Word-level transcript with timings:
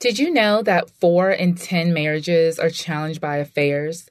Did 0.00 0.20
you 0.20 0.32
know 0.32 0.62
that 0.62 0.90
four 0.90 1.32
in 1.32 1.56
10 1.56 1.92
marriages 1.92 2.60
are 2.60 2.70
challenged 2.70 3.20
by 3.20 3.38
affairs? 3.38 4.08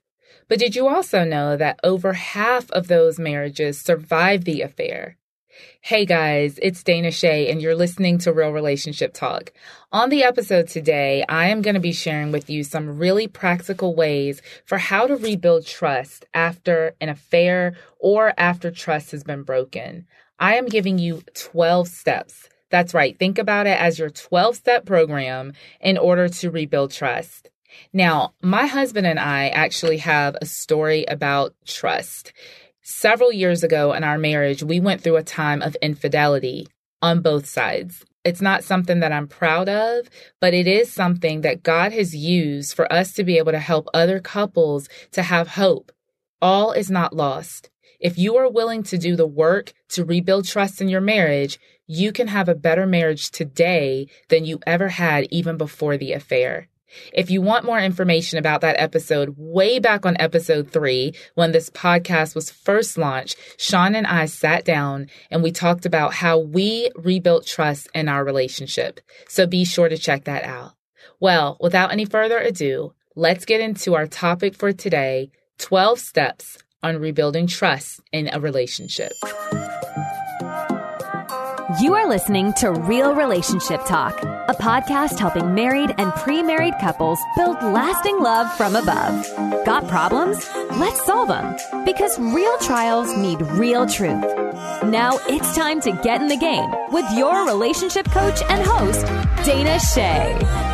But 0.50 0.60
did 0.60 0.75
you 0.75 0.90
also 0.90 1.24
know 1.24 1.56
that 1.56 1.79
over 1.82 2.12
half 2.12 2.70
of 2.71 2.90
those 2.90 3.17
marriages 3.17 3.79
survive 3.79 4.44
the 4.44 4.63
affair? 4.63 5.15
Hey 5.79 6.05
guys, 6.05 6.60
it's 6.62 6.84
Dana 6.84 7.10
Chey, 7.10 7.50
and 7.50 7.62
you're 7.62 7.73
listening 7.73 8.18
to 8.20 8.34
Real 8.34 8.50
Relationship 8.50 9.13
Talk. 9.13 9.54
On 9.94 10.10
the 10.10 10.23
episode 10.23 10.68
today, 10.68 11.23
I 11.29 11.47
am 11.47 11.61
going 11.61 11.75
to 11.75 11.79
be 11.79 11.93
sharing 11.93 12.33
with 12.33 12.49
you 12.49 12.65
some 12.65 12.97
really 12.97 13.29
practical 13.29 13.95
ways 13.95 14.41
for 14.65 14.77
how 14.77 15.07
to 15.07 15.15
rebuild 15.15 15.65
trust 15.65 16.25
after 16.33 16.95
an 16.99 17.07
affair 17.07 17.77
or 17.97 18.33
after 18.38 18.71
trust 18.71 19.11
has 19.11 19.23
been 19.23 19.43
broken. 19.43 20.05
I 20.38 20.55
am 20.55 20.65
giving 20.65 20.99
you 20.99 21.23
12 21.33 21.88
steps 21.88 22.49
that's 22.70 22.93
right. 22.93 23.18
Think 23.18 23.38
about 23.38 23.68
it 23.68 23.79
as 23.79 24.00
your 24.00 24.09
12 24.09 24.55
step 24.55 24.86
program 24.86 25.54
in 25.79 25.97
order 25.97 26.27
to 26.27 26.52
rebuild 26.52 26.91
trust. 26.91 27.50
Now, 27.93 28.33
my 28.42 28.65
husband 28.65 29.07
and 29.07 29.19
I 29.19 29.50
actually 29.50 29.97
have 29.97 30.36
a 30.42 30.46
story 30.46 31.06
about 31.06 31.54
trust. 31.65 32.33
Several 32.81 33.31
years 33.31 33.64
ago 33.64 33.94
in 33.94 34.03
our 34.03 34.17
marriage, 34.17 34.64
we 34.64 34.80
went 34.80 35.02
through 35.02 35.17
a 35.17 35.23
time 35.23 35.61
of 35.61 35.75
infidelity 35.81 36.67
on 37.02 37.22
both 37.22 37.45
sides. 37.45 38.06
It's 38.23 38.42
not 38.42 38.64
something 38.64 39.00
that 39.00 39.11
I'm 39.14 39.28
proud 39.28 39.70
of, 39.70 40.09
but 40.42 40.53
it 40.53 40.67
is 40.67 40.92
something 40.92 41.42
that 41.42 41.64
God 41.64 41.94
has 41.94 42.16
used 42.16 42.73
for 42.73 42.92
us 42.92 43.14
to 43.14 43.23
be 43.23 43.38
able 43.38 43.53
to 43.53 43.59
help 43.59 43.88
other 43.94 44.20
couples 44.20 44.89
to 45.11 45.23
have 45.23 45.50
hope. 45.50 45.92
All 46.42 46.72
is 46.72 46.92
not 46.92 47.16
lost. 47.16 47.70
If 48.00 48.17
you 48.17 48.36
are 48.38 48.50
willing 48.50 48.84
to 48.84 48.97
do 48.97 49.16
the 49.16 49.25
work 49.25 49.73
to 49.89 50.06
rebuild 50.06 50.45
trust 50.45 50.81
in 50.81 50.89
your 50.89 51.02
marriage, 51.02 51.58
you 51.88 52.11
can 52.11 52.27
have 52.27 52.50
a 52.50 52.55
better 52.55 52.86
marriage 52.86 53.31
today 53.31 54.08
than 54.30 54.45
you 54.45 54.59
ever 54.67 54.89
had 54.89 55.28
even 55.31 55.58
before 55.58 55.97
the 55.97 56.14
affair. 56.14 56.67
If 57.14 57.30
you 57.30 57.41
want 57.41 57.66
more 57.66 57.80
information 57.80 58.39
about 58.39 58.61
that 58.61 58.80
episode, 58.80 59.36
way 59.38 59.80
back 59.80 60.06
on 60.06 60.16
episode 60.20 60.72
three, 60.72 61.14
when 61.36 61.52
this 61.52 61.70
podcast 61.70 62.36
was 62.36 62.52
first 62.52 62.97
launched, 62.97 63.38
Shaun 63.58 63.95
and 63.95 64.08
I 64.08 64.25
sat 64.25 64.64
down 64.64 65.08
and 65.30 65.44
we 65.44 65.52
talked 65.52 65.86
about 65.86 66.14
how 66.14 66.39
we 66.39 66.89
rebuilt 66.95 67.45
trust 67.45 67.90
in 67.94 68.08
our 68.08 68.23
relationship. 68.23 69.00
So 69.28 69.45
be 69.47 69.66
sure 69.66 69.90
to 69.90 69.97
check 69.97 70.25
that 70.25 70.44
out. 70.44 70.73
Well, 71.19 71.58
without 71.59 71.92
any 71.92 72.06
further 72.06 72.38
ado, 72.38 72.94
let's 73.16 73.45
get 73.45 73.62
into 73.62 73.95
our 73.95 74.08
topic 74.08 74.56
for 74.56 74.72
today 74.72 75.31
12 75.58 76.00
steps 76.00 76.58
on 76.84 77.00
rebuilding 77.00 77.47
trust 77.47 78.02
in 78.12 78.30
a 78.31 78.40
relationship. 78.40 79.12
You 81.80 81.94
are 81.94 82.08
listening 82.09 82.53
to 82.53 82.72
Real 82.72 83.14
Relationship 83.14 83.86
Talk, 83.86 84.20
a 84.23 84.56
podcast 84.59 85.20
helping 85.20 85.53
married 85.53 85.94
and 86.00 86.11
pre 86.14 86.42
married 86.42 86.73
couples 86.81 87.19
build 87.36 87.61
lasting 87.61 88.19
love 88.19 88.52
from 88.58 88.75
above. 88.75 89.25
Got 89.64 89.88
problems? 89.88 90.50
Let's 90.80 91.06
solve 91.06 91.28
them 91.28 91.56
because 91.86 92.17
real 92.17 92.58
trials 92.58 93.16
need 93.16 93.42
real 93.42 93.86
truth. 93.86 94.25
Now 94.86 95.19
it's 95.28 95.56
time 95.56 95.80
to 95.81 95.92
get 95.92 96.19
in 96.19 96.30
the 96.30 96.38
game 96.38 96.72
with 96.92 97.06
your 97.16 97.45
relationship 97.45 98.09
coach 98.09 98.41
and 98.50 98.66
host, 98.66 99.06
Dana 99.45 99.78
Chey. 99.94 100.67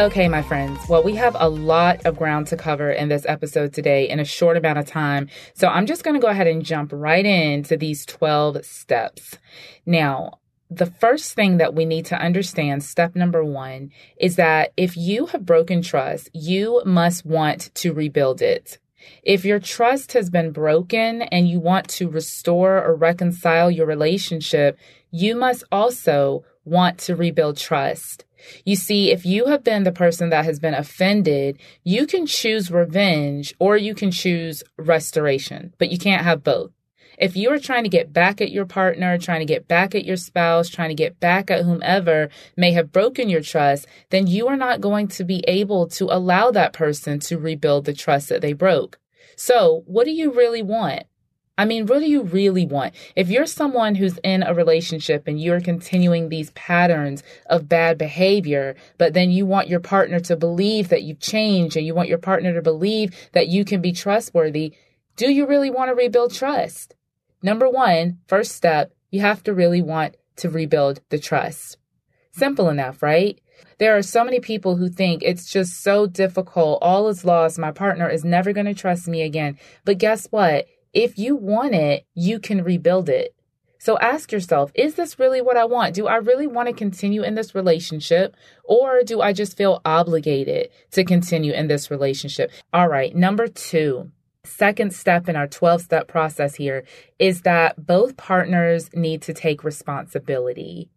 Okay, 0.00 0.28
my 0.28 0.40
friends. 0.40 0.80
Well, 0.88 1.02
we 1.02 1.14
have 1.16 1.36
a 1.38 1.50
lot 1.50 2.06
of 2.06 2.16
ground 2.16 2.46
to 2.46 2.56
cover 2.56 2.90
in 2.90 3.10
this 3.10 3.26
episode 3.28 3.74
today 3.74 4.08
in 4.08 4.18
a 4.18 4.24
short 4.24 4.56
amount 4.56 4.78
of 4.78 4.86
time. 4.86 5.28
So 5.52 5.68
I'm 5.68 5.84
just 5.84 6.04
going 6.04 6.14
to 6.14 6.22
go 6.22 6.28
ahead 6.28 6.46
and 6.46 6.64
jump 6.64 6.90
right 6.94 7.26
into 7.26 7.76
these 7.76 8.06
12 8.06 8.64
steps. 8.64 9.36
Now, 9.84 10.38
the 10.70 10.86
first 10.86 11.34
thing 11.34 11.58
that 11.58 11.74
we 11.74 11.84
need 11.84 12.06
to 12.06 12.18
understand, 12.18 12.82
step 12.82 13.14
number 13.14 13.44
one, 13.44 13.90
is 14.16 14.36
that 14.36 14.72
if 14.78 14.96
you 14.96 15.26
have 15.26 15.44
broken 15.44 15.82
trust, 15.82 16.30
you 16.32 16.80
must 16.86 17.26
want 17.26 17.70
to 17.74 17.92
rebuild 17.92 18.40
it. 18.40 18.78
If 19.22 19.44
your 19.44 19.60
trust 19.60 20.14
has 20.14 20.30
been 20.30 20.50
broken 20.50 21.20
and 21.20 21.46
you 21.46 21.60
want 21.60 21.90
to 21.90 22.08
restore 22.08 22.82
or 22.82 22.94
reconcile 22.96 23.70
your 23.70 23.84
relationship, 23.84 24.78
you 25.10 25.36
must 25.36 25.62
also 25.70 26.42
want 26.64 26.96
to 27.00 27.16
rebuild 27.16 27.58
trust. 27.58 28.24
You 28.64 28.76
see, 28.76 29.10
if 29.10 29.24
you 29.24 29.46
have 29.46 29.64
been 29.64 29.84
the 29.84 29.92
person 29.92 30.30
that 30.30 30.44
has 30.44 30.58
been 30.58 30.74
offended, 30.74 31.58
you 31.84 32.06
can 32.06 32.26
choose 32.26 32.70
revenge 32.70 33.54
or 33.58 33.76
you 33.76 33.94
can 33.94 34.10
choose 34.10 34.62
restoration, 34.76 35.74
but 35.78 35.90
you 35.90 35.98
can't 35.98 36.24
have 36.24 36.42
both. 36.42 36.72
If 37.18 37.36
you 37.36 37.50
are 37.50 37.58
trying 37.58 37.82
to 37.82 37.90
get 37.90 38.14
back 38.14 38.40
at 38.40 38.50
your 38.50 38.64
partner, 38.64 39.18
trying 39.18 39.40
to 39.40 39.44
get 39.44 39.68
back 39.68 39.94
at 39.94 40.06
your 40.06 40.16
spouse, 40.16 40.70
trying 40.70 40.88
to 40.88 40.94
get 40.94 41.20
back 41.20 41.50
at 41.50 41.64
whomever 41.64 42.30
may 42.56 42.72
have 42.72 42.92
broken 42.92 43.28
your 43.28 43.42
trust, 43.42 43.86
then 44.08 44.26
you 44.26 44.48
are 44.48 44.56
not 44.56 44.80
going 44.80 45.06
to 45.08 45.24
be 45.24 45.44
able 45.46 45.86
to 45.88 46.06
allow 46.06 46.50
that 46.50 46.72
person 46.72 47.20
to 47.20 47.38
rebuild 47.38 47.84
the 47.84 47.92
trust 47.92 48.30
that 48.30 48.40
they 48.40 48.54
broke. 48.54 48.98
So, 49.36 49.82
what 49.86 50.04
do 50.04 50.12
you 50.12 50.32
really 50.32 50.62
want? 50.62 51.04
I 51.60 51.66
mean, 51.66 51.84
what 51.84 51.98
do 51.98 52.06
you 52.06 52.22
really 52.22 52.64
want? 52.64 52.94
If 53.14 53.28
you're 53.28 53.44
someone 53.44 53.94
who's 53.94 54.16
in 54.24 54.42
a 54.42 54.54
relationship 54.54 55.28
and 55.28 55.38
you're 55.38 55.60
continuing 55.60 56.30
these 56.30 56.52
patterns 56.52 57.22
of 57.50 57.68
bad 57.68 57.98
behavior, 57.98 58.76
but 58.96 59.12
then 59.12 59.30
you 59.30 59.44
want 59.44 59.68
your 59.68 59.78
partner 59.78 60.20
to 60.20 60.36
believe 60.36 60.88
that 60.88 61.02
you've 61.02 61.20
changed 61.20 61.76
and 61.76 61.84
you 61.84 61.94
want 61.94 62.08
your 62.08 62.16
partner 62.16 62.54
to 62.54 62.62
believe 62.62 63.14
that 63.32 63.48
you 63.48 63.66
can 63.66 63.82
be 63.82 63.92
trustworthy, 63.92 64.72
do 65.16 65.30
you 65.30 65.46
really 65.46 65.68
want 65.68 65.90
to 65.90 65.94
rebuild 65.94 66.32
trust? 66.32 66.94
Number 67.42 67.68
one, 67.68 68.20
first 68.26 68.52
step, 68.52 68.94
you 69.10 69.20
have 69.20 69.42
to 69.42 69.52
really 69.52 69.82
want 69.82 70.16
to 70.36 70.48
rebuild 70.48 71.02
the 71.10 71.18
trust. 71.18 71.76
Simple 72.32 72.70
enough, 72.70 73.02
right? 73.02 73.38
There 73.76 73.94
are 73.98 74.02
so 74.02 74.24
many 74.24 74.40
people 74.40 74.76
who 74.76 74.88
think 74.88 75.22
it's 75.22 75.52
just 75.52 75.82
so 75.82 76.06
difficult. 76.06 76.78
All 76.80 77.08
is 77.08 77.22
lost. 77.22 77.58
My 77.58 77.70
partner 77.70 78.08
is 78.08 78.24
never 78.24 78.54
going 78.54 78.64
to 78.64 78.72
trust 78.72 79.06
me 79.08 79.20
again. 79.20 79.58
But 79.84 79.98
guess 79.98 80.26
what? 80.30 80.66
If 80.92 81.18
you 81.18 81.36
want 81.36 81.74
it, 81.74 82.04
you 82.14 82.40
can 82.40 82.64
rebuild 82.64 83.08
it. 83.08 83.34
So 83.78 83.98
ask 83.98 84.30
yourself, 84.30 84.72
is 84.74 84.96
this 84.96 85.18
really 85.18 85.40
what 85.40 85.56
I 85.56 85.64
want? 85.64 85.94
Do 85.94 86.06
I 86.06 86.16
really 86.16 86.46
want 86.46 86.68
to 86.68 86.74
continue 86.74 87.22
in 87.22 87.34
this 87.34 87.54
relationship 87.54 88.36
or 88.62 89.02
do 89.02 89.22
I 89.22 89.32
just 89.32 89.56
feel 89.56 89.80
obligated 89.86 90.68
to 90.90 91.02
continue 91.02 91.52
in 91.54 91.68
this 91.68 91.90
relationship? 91.90 92.50
All 92.74 92.88
right. 92.88 93.16
Number 93.16 93.48
two, 93.48 94.10
second 94.44 94.92
step 94.92 95.30
in 95.30 95.36
our 95.36 95.46
12 95.46 95.80
step 95.80 96.08
process 96.08 96.56
here 96.56 96.84
is 97.18 97.42
that 97.42 97.86
both 97.86 98.18
partners 98.18 98.90
need 98.92 99.22
to 99.22 99.32
take 99.32 99.64
responsibility. 99.64 100.90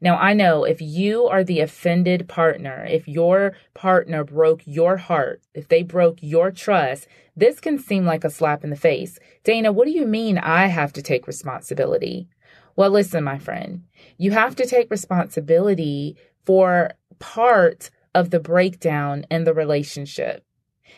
Now, 0.00 0.16
I 0.16 0.32
know 0.34 0.64
if 0.64 0.80
you 0.80 1.26
are 1.26 1.44
the 1.44 1.60
offended 1.60 2.28
partner, 2.28 2.86
if 2.88 3.08
your 3.08 3.54
partner 3.74 4.24
broke 4.24 4.62
your 4.64 4.96
heart, 4.96 5.42
if 5.54 5.68
they 5.68 5.82
broke 5.82 6.18
your 6.20 6.50
trust, 6.50 7.06
this 7.36 7.60
can 7.60 7.78
seem 7.78 8.04
like 8.04 8.24
a 8.24 8.30
slap 8.30 8.64
in 8.64 8.70
the 8.70 8.76
face. 8.76 9.18
Dana, 9.42 9.72
what 9.72 9.86
do 9.86 9.92
you 9.92 10.06
mean 10.06 10.38
I 10.38 10.66
have 10.66 10.92
to 10.94 11.02
take 11.02 11.26
responsibility? 11.26 12.28
Well, 12.76 12.90
listen, 12.90 13.24
my 13.24 13.38
friend, 13.38 13.84
you 14.18 14.32
have 14.32 14.56
to 14.56 14.66
take 14.66 14.90
responsibility 14.90 16.16
for 16.44 16.92
part 17.18 17.90
of 18.14 18.30
the 18.30 18.40
breakdown 18.40 19.26
in 19.30 19.44
the 19.44 19.54
relationship. 19.54 20.44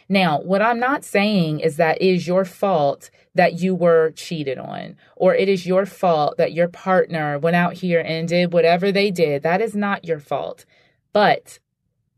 Now, 0.08 0.40
what 0.40 0.62
I'm 0.62 0.78
not 0.78 1.04
saying 1.04 1.60
is 1.60 1.76
that 1.76 2.00
is 2.00 2.26
your 2.26 2.44
fault 2.44 3.10
that 3.36 3.60
you 3.60 3.74
were 3.74 4.10
cheated 4.12 4.58
on, 4.58 4.96
or 5.14 5.34
it 5.34 5.48
is 5.48 5.66
your 5.66 5.86
fault 5.86 6.36
that 6.38 6.52
your 6.52 6.68
partner 6.68 7.38
went 7.38 7.56
out 7.56 7.74
here 7.74 8.00
and 8.00 8.28
did 8.28 8.52
whatever 8.52 8.90
they 8.90 9.10
did. 9.10 9.42
That 9.42 9.60
is 9.60 9.74
not 9.74 10.04
your 10.04 10.18
fault. 10.18 10.64
But 11.12 11.58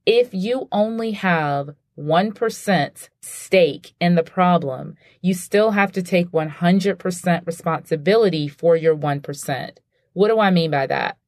if 0.06 0.32
you 0.32 0.68
only 0.72 1.12
have 1.12 1.74
1% 1.98 3.08
stake 3.20 3.94
in 4.00 4.14
the 4.14 4.22
problem, 4.22 4.96
you 5.20 5.34
still 5.34 5.72
have 5.72 5.92
to 5.92 6.02
take 6.02 6.30
100% 6.30 7.46
responsibility 7.46 8.48
for 8.48 8.76
your 8.76 8.96
1%. 8.96 9.70
What 10.12 10.28
do 10.28 10.40
I 10.40 10.50
mean 10.50 10.70
by 10.70 10.86
that? 10.86 11.18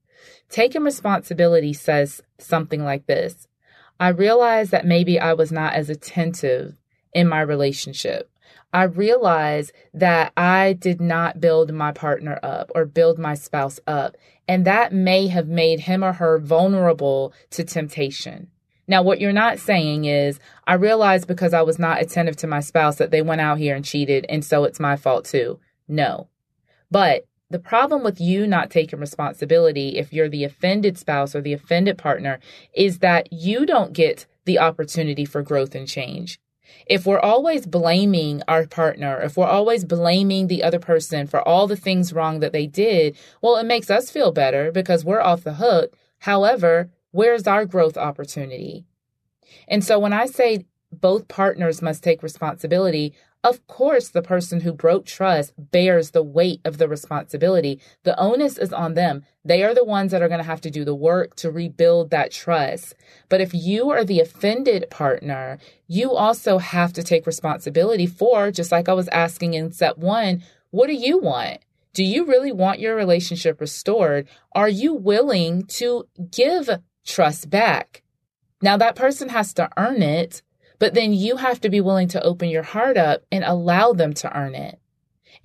Taking 0.48 0.82
responsibility 0.82 1.72
says 1.72 2.22
something 2.38 2.82
like 2.82 3.06
this 3.06 3.46
I 3.98 4.08
realized 4.08 4.70
that 4.70 4.86
maybe 4.86 5.20
I 5.20 5.34
was 5.34 5.52
not 5.52 5.75
as 5.75 5.90
attentive 5.90 6.75
in 7.12 7.28
my 7.28 7.43
relationship. 7.43 8.31
I 8.73 8.85
realized 8.85 9.73
that 9.94 10.32
I 10.37 10.75
did 10.75 11.00
not 11.00 11.41
build 11.41 11.73
my 11.73 11.93
partner 11.93 12.38
up 12.43 12.70
or 12.75 12.85
build 12.85 13.19
my 13.19 13.35
spouse 13.35 13.81
up, 13.87 14.17
and 14.47 14.64
that 14.64 14.93
may 14.93 15.26
have 15.29 15.49
made 15.49 15.81
him 15.81 16.05
or 16.05 16.12
her 16.14 16.38
vulnerable 16.38 17.32
to 17.50 17.64
temptation. 17.64 18.49
Now, 18.87 19.02
what 19.02 19.20
you're 19.20 19.32
not 19.32 19.61
saying 19.61 20.05
is, 20.05 20.41
I 20.67 20.75
realized 20.75 21.29
because 21.29 21.55
I 21.55 21.62
was 21.62 21.79
not 21.79 22.00
attentive 22.00 22.37
to 22.38 22.47
my 22.47 22.61
spouse 22.61 22.97
that 22.97 23.12
they 23.12 23.23
went 23.23 23.41
out 23.41 23.58
here 23.58 23.76
and 23.76 23.85
cheated, 23.85 24.26
and 24.29 24.44
so 24.44 24.64
it's 24.64 24.81
my 24.81 24.96
fault 24.96 25.25
too. 25.25 25.61
No. 25.87 26.29
But 26.91 27.25
the 27.50 27.58
problem 27.58 28.05
with 28.05 28.20
you 28.20 28.46
not 28.46 28.70
taking 28.70 29.00
responsibility, 29.00 29.99
if 29.99 30.12
you're 30.12 30.29
the 30.29 30.44
offended 30.44 30.99
spouse 30.99 31.35
or 31.35 31.41
the 31.41 31.53
offended 31.53 31.99
partner, 31.99 32.38
is 32.73 32.99
that 32.99 33.32
you 33.32 33.67
don't 33.67 33.93
get 33.93 34.26
the 34.44 34.58
opportunity 34.58 35.25
for 35.25 35.43
growth 35.43 35.75
and 35.75 35.87
change. 35.87 36.41
If 36.87 37.06
we're 37.06 37.20
always 37.20 37.67
blaming 37.67 38.43
our 38.49 38.67
partner, 38.67 39.20
if 39.20 39.37
we're 39.37 39.46
always 39.46 39.84
blaming 39.84 40.46
the 40.46 40.62
other 40.62 40.78
person 40.78 41.26
for 41.26 41.46
all 41.46 41.67
the 41.67 41.76
things 41.76 42.12
wrong 42.12 42.40
that 42.40 42.52
they 42.52 42.67
did, 42.67 43.17
well, 43.40 43.56
it 43.56 43.67
makes 43.67 43.90
us 43.90 44.11
feel 44.11 44.32
better 44.32 44.72
because 44.72 45.05
we're 45.05 45.20
off 45.20 45.44
the 45.44 45.55
hook. 45.55 45.96
However, 46.20 46.90
where's 47.12 47.46
our 47.46 47.64
growth 47.64 47.96
opportunity? 47.96 48.87
And 49.69 49.84
so 49.84 49.99
when 49.99 50.12
I 50.12 50.26
say 50.26 50.67
both 50.93 51.28
partners 51.28 51.82
must 51.82 52.02
take 52.02 52.22
responsibility, 52.22 53.14
of 53.42 53.66
course, 53.66 54.08
the 54.08 54.20
person 54.20 54.60
who 54.60 54.72
broke 54.72 55.06
trust 55.06 55.54
bears 55.56 56.10
the 56.10 56.22
weight 56.22 56.60
of 56.64 56.76
the 56.76 56.88
responsibility. 56.88 57.81
The 58.02 58.19
onus 58.20 58.58
is 58.58 58.72
on 58.72 58.92
them. 58.92 59.25
They 59.44 59.62
are 59.62 59.75
the 59.75 59.84
ones 59.84 60.12
that 60.12 60.20
are 60.20 60.28
going 60.28 60.40
to 60.40 60.44
have 60.44 60.60
to 60.62 60.70
do 60.70 60.84
the 60.84 60.94
work 60.94 61.37
to 61.37 61.50
rebuild 61.50 62.10
that 62.10 62.32
trust. 62.32 62.94
But 63.31 63.40
if 63.40 63.54
you 63.54 63.90
are 63.90 64.04
the 64.04 64.20
offended 64.20 64.90
partner, 64.90 65.58
you 65.87 66.12
also 66.12 66.58
have 66.58 66.92
to 66.92 67.02
take 67.02 67.26
responsibility 67.26 68.06
for, 68.06 68.50
just 68.50 68.70
like 68.70 68.90
I 68.90 68.92
was 68.92 69.08
asking 69.08 69.54
in 69.54 69.72
step 69.72 69.96
one, 69.96 70.43
what 70.70 70.88
do 70.88 70.94
you 70.94 71.19
want? 71.19 71.60
Do 71.94 72.04
you 72.04 72.26
really 72.26 72.52
want 72.52 72.78
your 72.78 72.94
relationship 72.94 73.58
restored? 73.58 74.28
Are 74.52 74.69
you 74.69 74.94
willing 74.94 75.64
to 75.66 76.06
give 76.31 76.69
trust 77.06 77.48
back? 77.48 78.02
Now, 78.60 78.76
that 78.76 78.96
person 78.96 79.31
has 79.31 79.54
to 79.54 79.70
earn 79.78 80.02
it 80.02 80.43
but 80.81 80.94
then 80.94 81.12
you 81.12 81.37
have 81.37 81.61
to 81.61 81.71
be 81.71 81.81
willing 81.81 82.09
to 82.09 82.23
open 82.25 82.49
your 82.49 82.65
heart 82.65 82.97
up 82.97 83.23
and 83.31 83.44
allow 83.44 83.93
them 83.93 84.12
to 84.15 84.37
earn 84.37 84.56
it. 84.56 84.81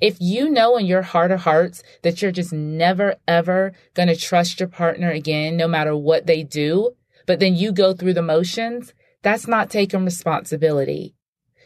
If 0.02 0.18
you 0.20 0.50
know 0.50 0.78
in 0.78 0.88
your 0.88 1.04
heart 1.04 1.30
of 1.30 1.42
hearts 1.42 1.84
that 2.02 2.22
you're 2.22 2.32
just 2.32 2.52
never, 2.52 3.16
ever 3.28 3.74
going 3.94 4.08
to 4.08 4.16
trust 4.16 4.60
your 4.60 4.70
partner 4.70 5.12
again, 5.12 5.56
no 5.56 5.68
matter 5.68 5.96
what 5.96 6.26
they 6.26 6.42
do, 6.42 6.96
but 7.28 7.40
then 7.40 7.56
you 7.56 7.72
go 7.72 7.94
through 7.94 8.14
the 8.14 8.22
motions, 8.22 8.94
that's 9.22 9.48
not 9.48 9.70
taking 9.70 10.04
responsibility. 10.04 11.16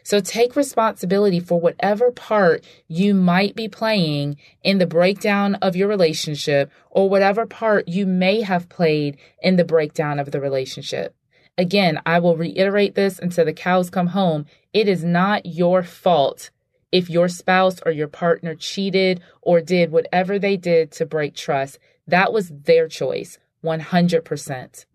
So 0.03 0.19
take 0.19 0.55
responsibility 0.55 1.39
for 1.39 1.59
whatever 1.59 2.11
part 2.11 2.65
you 2.87 3.13
might 3.13 3.55
be 3.55 3.67
playing 3.67 4.37
in 4.63 4.79
the 4.79 4.87
breakdown 4.87 5.55
of 5.55 5.75
your 5.75 5.87
relationship 5.87 6.71
or 6.89 7.09
whatever 7.09 7.45
part 7.45 7.87
you 7.87 8.07
may 8.07 8.41
have 8.41 8.69
played 8.69 9.17
in 9.43 9.57
the 9.57 9.65
breakdown 9.65 10.17
of 10.17 10.31
the 10.31 10.41
relationship. 10.41 11.15
Again, 11.57 11.99
I 12.05 12.19
will 12.19 12.37
reiterate 12.37 12.95
this 12.95 13.19
until 13.19 13.45
the 13.45 13.53
cows 13.53 13.89
come 13.89 14.07
home. 14.07 14.45
It 14.73 14.87
is 14.87 15.03
not 15.03 15.45
your 15.45 15.83
fault 15.83 16.51
if 16.91 17.09
your 17.09 17.27
spouse 17.27 17.79
or 17.85 17.91
your 17.91 18.07
partner 18.07 18.55
cheated 18.55 19.21
or 19.41 19.61
did 19.61 19.91
whatever 19.91 20.39
they 20.39 20.57
did 20.57 20.91
to 20.93 21.05
break 21.05 21.35
trust. 21.35 21.79
That 22.07 22.33
was 22.33 22.49
their 22.49 22.87
choice, 22.87 23.37
100%. 23.63 24.85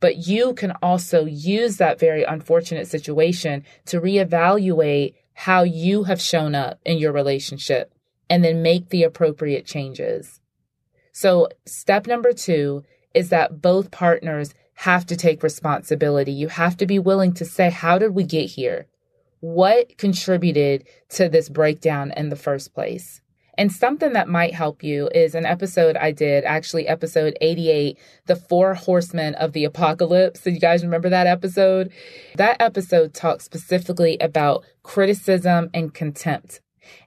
But 0.00 0.26
you 0.26 0.54
can 0.54 0.72
also 0.82 1.26
use 1.26 1.76
that 1.76 2.00
very 2.00 2.24
unfortunate 2.24 2.88
situation 2.88 3.64
to 3.86 4.00
reevaluate 4.00 5.14
how 5.34 5.62
you 5.62 6.04
have 6.04 6.20
shown 6.20 6.54
up 6.54 6.80
in 6.84 6.98
your 6.98 7.12
relationship 7.12 7.92
and 8.28 8.44
then 8.44 8.62
make 8.62 8.88
the 8.88 9.02
appropriate 9.02 9.66
changes. 9.66 10.40
So, 11.12 11.48
step 11.66 12.06
number 12.06 12.32
two 12.32 12.84
is 13.14 13.28
that 13.28 13.60
both 13.60 13.90
partners 13.90 14.54
have 14.74 15.06
to 15.06 15.16
take 15.16 15.42
responsibility. 15.42 16.32
You 16.32 16.48
have 16.48 16.76
to 16.78 16.86
be 16.86 16.98
willing 16.98 17.32
to 17.34 17.44
say, 17.44 17.70
how 17.70 17.98
did 17.98 18.14
we 18.14 18.24
get 18.24 18.50
here? 18.50 18.86
What 19.40 19.98
contributed 19.98 20.86
to 21.10 21.28
this 21.28 21.48
breakdown 21.48 22.12
in 22.16 22.28
the 22.28 22.36
first 22.36 22.74
place? 22.74 23.20
And 23.58 23.70
something 23.70 24.14
that 24.14 24.28
might 24.28 24.54
help 24.54 24.82
you 24.82 25.10
is 25.14 25.34
an 25.34 25.44
episode 25.44 25.96
I 25.96 26.10
did, 26.10 26.44
actually, 26.44 26.88
episode 26.88 27.36
88, 27.40 27.98
The 28.26 28.36
Four 28.36 28.74
Horsemen 28.74 29.34
of 29.34 29.52
the 29.52 29.64
Apocalypse. 29.64 30.40
So, 30.40 30.48
you 30.48 30.58
guys 30.58 30.82
remember 30.82 31.10
that 31.10 31.26
episode? 31.26 31.92
That 32.36 32.56
episode 32.60 33.12
talks 33.12 33.44
specifically 33.44 34.16
about 34.20 34.64
criticism 34.82 35.68
and 35.74 35.92
contempt. 35.92 36.60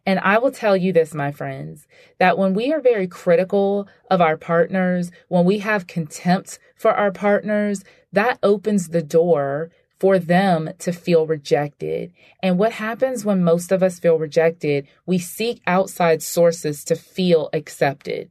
And 0.06 0.19
I 0.19 0.38
will 0.38 0.51
tell 0.51 0.77
you 0.77 0.94
this, 0.94 1.13
my 1.13 1.31
friends, 1.31 1.88
that 2.19 2.38
when 2.38 2.54
we 2.54 2.72
are 2.74 2.81
very 2.81 3.07
critical 3.07 3.88
of 4.10 4.22
our 4.22 4.38
partners, 4.38 5.12
when 5.27 5.45
we 5.45 5.60
have 5.60 5.88
contempt 5.88 6.60
for 6.75 6.92
our 6.92 7.12
partners, 7.12 7.83
that 8.12 8.39
opens 8.44 8.89
the 8.89 9.01
door 9.01 9.72
for 10.00 10.19
them 10.19 10.69
to 10.80 10.92
feel 10.92 11.25
rejected. 11.25 12.12
And 12.42 12.57
what 12.57 12.74
happens 12.74 13.24
when 13.24 13.44
most 13.44 13.72
of 13.72 13.81
us 13.81 14.00
feel 14.00 14.18
rejected? 14.18 14.88
We 15.06 15.18
seek 15.19 15.62
outside 15.66 16.22
sources 16.22 16.83
to 16.86 16.95
feel 16.95 17.50
accepted. 17.54 18.30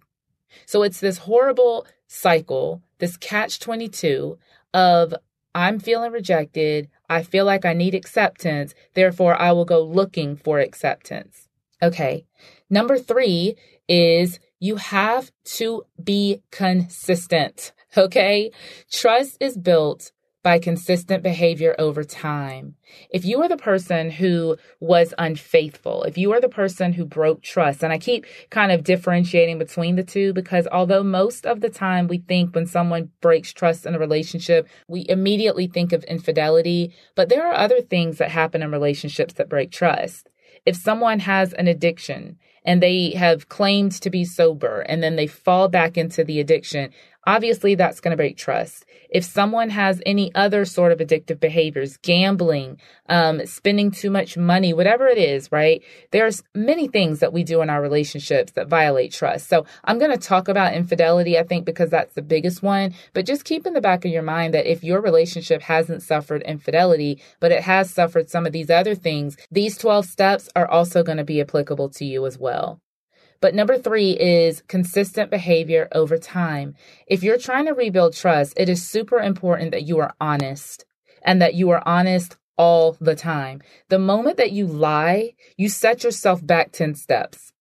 So 0.67 0.83
it's 0.83 1.01
this 1.01 1.19
horrible 1.19 1.87
cycle, 2.07 2.83
this 2.99 3.17
catch 3.17 3.59
22 3.61 4.39
of 4.73 5.15
I'm 5.55 5.79
feeling 5.79 6.13
rejected. 6.13 6.89
I 7.15 7.23
feel 7.23 7.45
like 7.45 7.65
I 7.65 7.75
need 7.75 7.95
acceptance. 7.95 8.75
Therefore, 8.95 9.41
I 9.41 9.53
will 9.53 9.65
go 9.65 9.81
looking 9.85 10.35
for 10.35 10.59
acceptance. 10.59 11.49
Okay. 11.81 12.27
Number 12.69 12.99
three 12.99 13.55
is 13.89 14.41
you 14.59 14.77
have 14.77 15.31
to 15.59 15.85
be 16.03 16.43
consistent. 16.51 17.73
Okay. 17.97 18.51
Trust 18.91 19.37
is 19.39 19.57
built 19.57 20.11
by 20.45 20.59
consistent 20.59 21.23
behavior 21.23 21.75
over 21.79 22.05
time. 22.05 22.77
If 23.11 23.25
you 23.25 23.43
are 23.43 23.49
the 23.49 23.57
person 23.57 24.11
who 24.11 24.59
was 24.79 25.15
unfaithful, 25.19 26.05
if 26.05 26.19
you 26.19 26.33
are 26.35 26.41
the 26.41 26.51
person 26.51 26.93
who 26.93 27.07
broke 27.07 27.43
trust, 27.43 27.83
and 27.83 27.93
I 27.93 27.99
keep 27.99 28.27
kind 28.51 28.71
of 28.71 28.85
differentiating 28.85 29.59
between 29.59 29.97
the 29.97 30.05
two 30.05 30.35
because 30.35 30.69
although 30.71 31.03
most 31.03 31.47
of 31.47 31.63
the 31.63 31.71
time 31.71 32.07
we 32.07 32.19
think 32.19 32.55
when 32.55 32.67
someone 32.67 33.11
breaks 33.23 33.55
trust 33.55 33.87
in 33.87 33.95
a 33.95 33.99
relationship, 33.99 34.69
we 34.87 35.07
immediately 35.09 35.67
think 35.67 35.95
of 35.95 36.05
infidelity, 36.05 36.93
but 37.17 37.31
there 37.31 37.49
are 37.49 37.55
other 37.55 37.81
things 37.81 38.19
that 38.19 38.31
happen 38.31 38.63
in 38.63 38.71
relationships 38.71 39.35
that 39.35 39.49
break 39.49 39.73
trust. 39.73 40.29
If 40.67 40.77
someone 40.77 41.21
has 41.21 41.55
an 41.55 41.69
addiction 41.69 42.39
and 42.65 42.83
they 42.83 43.11
have 43.11 43.49
claimed 43.49 43.93
to 43.93 44.11
be 44.11 44.25
sober 44.25 44.81
and 44.81 45.03
then 45.03 45.17
they 45.17 45.27
fall 45.27 45.69
back 45.69 45.99
into 45.99 46.25
the 46.25 46.41
addiction, 46.41 46.91
obviously 47.27 47.75
that's 47.75 48.01
going 48.01 48.11
to 48.11 48.17
break 48.17 48.37
trust. 48.37 48.85
If 49.11 49.25
someone 49.25 49.71
has 49.71 50.03
any 50.05 50.35
other 50.35 50.65
sort 50.65 50.93
of 50.93 50.99
addictive 50.99 51.41
behaviors, 51.41 51.97
gambling, 51.99 52.79
um, 53.09 53.45
spending 53.47 53.91
too 53.91 54.11
much 54.11 54.37
money, 54.37 54.73
whatever 54.73 55.07
it 55.07 55.19
is, 55.19 55.51
right? 55.53 55.83
There's 56.11 56.43
many 56.55 56.89
things 56.89 57.21
that 57.21 57.33
we 57.33 57.45
do 57.45 57.63
in 57.63 57.71
our 57.71 57.81
relationships 57.81 58.53
that 58.53 58.69
violate 58.69 59.13
trust. 59.13 59.49
So 59.49 59.67
I'm 59.85 59.99
going 59.99 60.11
to 60.11 60.17
talk 60.17 60.49
about 60.49 60.75
infidelity, 60.75 61.39
I 61.39 61.43
think, 61.43 61.65
because 61.65 61.91
that's 61.91 62.15
the 62.15 62.23
biggest 62.23 62.63
one. 62.63 62.95
But 63.13 63.27
just 63.27 63.45
keep 63.45 63.67
in 63.67 63.75
the 63.75 63.81
back 63.81 64.05
of 64.05 64.11
your 64.11 64.23
mind 64.23 64.55
that 64.55 64.71
if 64.71 64.83
your 64.83 65.01
relationship 65.01 65.63
hasn't 65.63 66.03
suffered 66.03 66.43
infidelity, 66.43 67.23
but 67.41 67.53
it 67.53 67.63
has 67.63 67.91
suffered 67.91 68.31
some 68.31 68.47
of 68.47 68.53
these 68.53 68.71
other 68.71 68.95
things, 68.95 69.37
these 69.51 69.79
12 69.79 70.07
steps 70.07 70.49
are 70.57 70.69
also 70.69 71.03
going 71.03 71.19
to 71.19 71.25
be 71.25 71.41
applicable 71.41 71.89
to 71.91 72.05
you 72.05 72.27
as 72.27 72.39
well. 72.39 72.81
But 73.45 73.55
number 73.55 73.77
three 73.77 74.13
is 74.13 74.63
consistent 74.69 75.31
behavior 75.31 75.87
over 75.93 76.17
time. 76.17 76.77
If 77.07 77.23
you're 77.23 77.37
trying 77.37 77.67
to 77.67 77.75
rebuild 77.75 78.15
trust, 78.15 78.55
it 78.57 78.71
is 78.71 78.89
super 78.89 79.19
important 79.19 79.73
that 79.73 79.83
you 79.83 79.99
are 79.99 80.15
honest 80.19 80.87
and 81.21 81.43
that 81.43 81.53
you 81.53 81.69
are 81.69 81.87
honest 81.87 82.39
all 82.57 82.97
the 83.03 83.15
time. 83.15 83.61
The 83.91 83.99
moment 83.99 84.39
that 84.39 84.53
you 84.53 84.67
lie, 84.67 85.35
you 85.59 85.69
set 85.69 86.05
yourself 86.05 86.41
back 86.47 86.73
10 86.73 86.95
steps. 86.95 87.53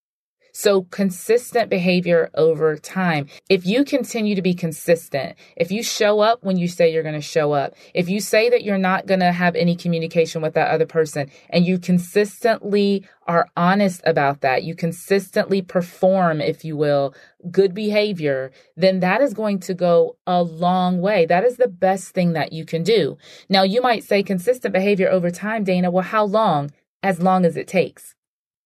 So 0.55 0.83
consistent 0.83 1.67
behavior 1.71 2.29
over 2.35 2.77
time. 2.77 3.27
If 3.49 3.65
you 3.65 3.83
continue 3.83 4.35
to 4.35 4.41
be 4.43 4.53
consistent, 4.53 5.35
if 5.57 5.71
you 5.71 5.81
show 5.81 6.19
up 6.19 6.43
when 6.43 6.57
you 6.57 6.67
say 6.67 6.93
you're 6.93 7.01
going 7.01 7.15
to 7.15 7.21
show 7.21 7.53
up, 7.53 7.73
if 7.95 8.07
you 8.07 8.19
say 8.19 8.51
that 8.51 8.63
you're 8.63 8.77
not 8.77 9.07
going 9.07 9.19
to 9.21 9.31
have 9.31 9.55
any 9.55 9.75
communication 9.75 10.43
with 10.43 10.53
that 10.53 10.69
other 10.69 10.85
person 10.85 11.31
and 11.49 11.65
you 11.65 11.79
consistently 11.79 13.03
are 13.25 13.49
honest 13.57 14.01
about 14.05 14.41
that, 14.41 14.63
you 14.63 14.75
consistently 14.75 15.63
perform, 15.63 16.39
if 16.39 16.63
you 16.63 16.77
will, 16.77 17.15
good 17.49 17.73
behavior, 17.73 18.51
then 18.77 18.99
that 18.99 19.21
is 19.21 19.33
going 19.33 19.59
to 19.59 19.73
go 19.73 20.17
a 20.27 20.43
long 20.43 21.01
way. 21.01 21.25
That 21.25 21.43
is 21.43 21.57
the 21.57 21.67
best 21.67 22.13
thing 22.13 22.33
that 22.33 22.53
you 22.53 22.63
can 22.63 22.83
do. 22.83 23.17
Now, 23.49 23.63
you 23.63 23.81
might 23.81 24.03
say 24.03 24.21
consistent 24.21 24.71
behavior 24.71 25.09
over 25.09 25.31
time, 25.31 25.63
Dana. 25.63 25.89
Well, 25.89 26.03
how 26.03 26.25
long? 26.25 26.71
As 27.01 27.21
long 27.21 27.43
as 27.43 27.57
it 27.57 27.67
takes 27.67 28.15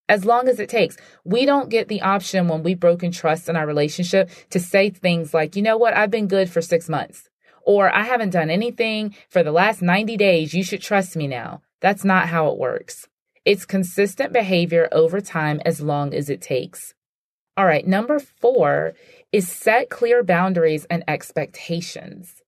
as 0.09 0.25
long 0.25 0.47
as 0.47 0.59
it 0.59 0.69
takes. 0.69 0.97
We 1.23 1.45
don't 1.45 1.69
get 1.69 1.87
the 1.87 2.01
option 2.01 2.47
when 2.47 2.63
we've 2.63 2.79
broken 2.79 3.11
trust 3.11 3.49
in 3.49 3.55
our 3.55 3.67
relationship 3.67 4.29
to 4.49 4.59
say 4.59 4.89
things 4.89 5.33
like, 5.33 5.55
you 5.55 5.61
know 5.61 5.77
what, 5.77 5.95
I've 5.95 6.11
been 6.11 6.27
good 6.27 6.49
for 6.49 6.61
six 6.61 6.87
months, 6.89 7.29
or 7.63 7.93
I 7.93 8.03
haven't 8.03 8.31
done 8.31 8.49
anything 8.49 9.15
for 9.29 9.43
the 9.43 9.51
last 9.51 9.81
90 9.81 10.17
days. 10.17 10.53
You 10.53 10.63
should 10.63 10.81
trust 10.81 11.15
me 11.15 11.27
now. 11.27 11.61
That's 11.81 12.03
not 12.03 12.29
how 12.29 12.47
it 12.49 12.57
works. 12.57 13.07
It's 13.45 13.65
consistent 13.65 14.33
behavior 14.33 14.89
over 14.91 15.21
time 15.21 15.61
as 15.65 15.81
long 15.81 16.13
as 16.13 16.29
it 16.29 16.41
takes. 16.41 16.93
All 17.55 17.65
right, 17.65 17.87
number 17.87 18.19
four 18.19 18.93
is 19.31 19.47
set 19.47 19.89
clear 19.89 20.23
boundaries 20.23 20.85
and 20.89 21.03
expectations. 21.07 22.43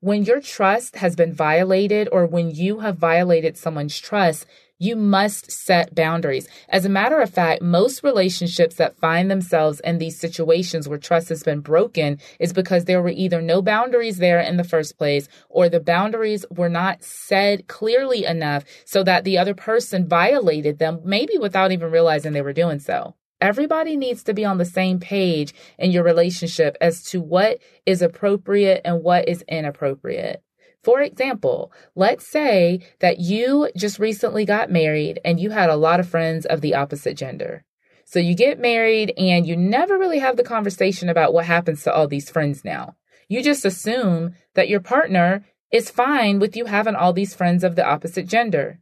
When 0.00 0.22
your 0.22 0.40
trust 0.40 0.96
has 0.96 1.16
been 1.16 1.32
violated 1.32 2.08
or 2.12 2.24
when 2.24 2.50
you 2.50 2.80
have 2.80 2.98
violated 2.98 3.56
someone's 3.56 3.98
trust, 3.98 4.46
You 4.80 4.94
must 4.94 5.50
set 5.50 5.92
boundaries. 5.96 6.46
As 6.68 6.84
a 6.84 6.88
matter 6.88 7.20
of 7.20 7.30
fact, 7.30 7.62
most 7.62 8.04
relationships 8.04 8.76
that 8.76 8.96
find 8.96 9.28
themselves 9.28 9.80
in 9.80 9.98
these 9.98 10.16
situations 10.16 10.88
where 10.88 10.98
trust 10.98 11.30
has 11.30 11.42
been 11.42 11.58
broken 11.58 12.20
is 12.38 12.52
because 12.52 12.84
there 12.84 13.02
were 13.02 13.08
either 13.08 13.42
no 13.42 13.60
boundaries 13.60 14.18
there 14.18 14.38
in 14.38 14.56
the 14.56 14.62
first 14.62 14.96
place 14.96 15.28
or 15.48 15.68
the 15.68 15.80
boundaries 15.80 16.44
were 16.48 16.68
not 16.68 17.02
said 17.02 17.66
clearly 17.66 18.24
enough 18.24 18.64
so 18.84 19.02
that 19.02 19.24
the 19.24 19.36
other 19.36 19.54
person 19.54 20.06
violated 20.06 20.78
them, 20.78 21.00
maybe 21.04 21.38
without 21.38 21.72
even 21.72 21.90
realizing 21.90 22.32
they 22.32 22.40
were 22.40 22.52
doing 22.52 22.78
so. 22.78 23.16
Everybody 23.40 23.96
needs 23.96 24.22
to 24.24 24.34
be 24.34 24.44
on 24.44 24.58
the 24.58 24.64
same 24.64 25.00
page 25.00 25.54
in 25.76 25.90
your 25.90 26.04
relationship 26.04 26.76
as 26.80 27.02
to 27.10 27.20
what 27.20 27.58
is 27.84 28.00
appropriate 28.00 28.82
and 28.84 29.02
what 29.02 29.28
is 29.28 29.42
inappropriate. 29.48 30.42
For 30.88 31.02
example, 31.02 31.70
let's 31.94 32.26
say 32.26 32.80
that 33.00 33.20
you 33.20 33.68
just 33.76 33.98
recently 33.98 34.46
got 34.46 34.70
married 34.70 35.20
and 35.22 35.38
you 35.38 35.50
had 35.50 35.68
a 35.68 35.76
lot 35.76 36.00
of 36.00 36.08
friends 36.08 36.46
of 36.46 36.62
the 36.62 36.74
opposite 36.74 37.14
gender. 37.14 37.66
So 38.06 38.18
you 38.18 38.34
get 38.34 38.58
married 38.58 39.12
and 39.18 39.46
you 39.46 39.54
never 39.54 39.98
really 39.98 40.20
have 40.20 40.38
the 40.38 40.42
conversation 40.42 41.10
about 41.10 41.34
what 41.34 41.44
happens 41.44 41.82
to 41.82 41.92
all 41.92 42.08
these 42.08 42.30
friends 42.30 42.64
now. 42.64 42.96
You 43.28 43.42
just 43.42 43.66
assume 43.66 44.34
that 44.54 44.70
your 44.70 44.80
partner 44.80 45.44
is 45.70 45.90
fine 45.90 46.38
with 46.38 46.56
you 46.56 46.64
having 46.64 46.94
all 46.94 47.12
these 47.12 47.34
friends 47.34 47.64
of 47.64 47.76
the 47.76 47.86
opposite 47.86 48.26
gender. 48.26 48.80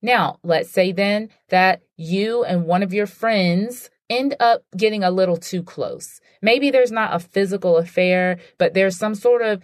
Now, 0.00 0.38
let's 0.42 0.70
say 0.70 0.90
then 0.90 1.28
that 1.50 1.82
you 1.98 2.44
and 2.44 2.64
one 2.64 2.82
of 2.82 2.94
your 2.94 3.06
friends 3.06 3.90
end 4.08 4.36
up 4.40 4.62
getting 4.76 5.02
a 5.02 5.10
little 5.10 5.36
too 5.36 5.62
close. 5.62 6.20
Maybe 6.42 6.70
there's 6.70 6.92
not 6.92 7.14
a 7.14 7.18
physical 7.18 7.76
affair, 7.76 8.38
but 8.58 8.74
there's 8.74 8.96
some 8.96 9.14
sort 9.14 9.42
of 9.42 9.62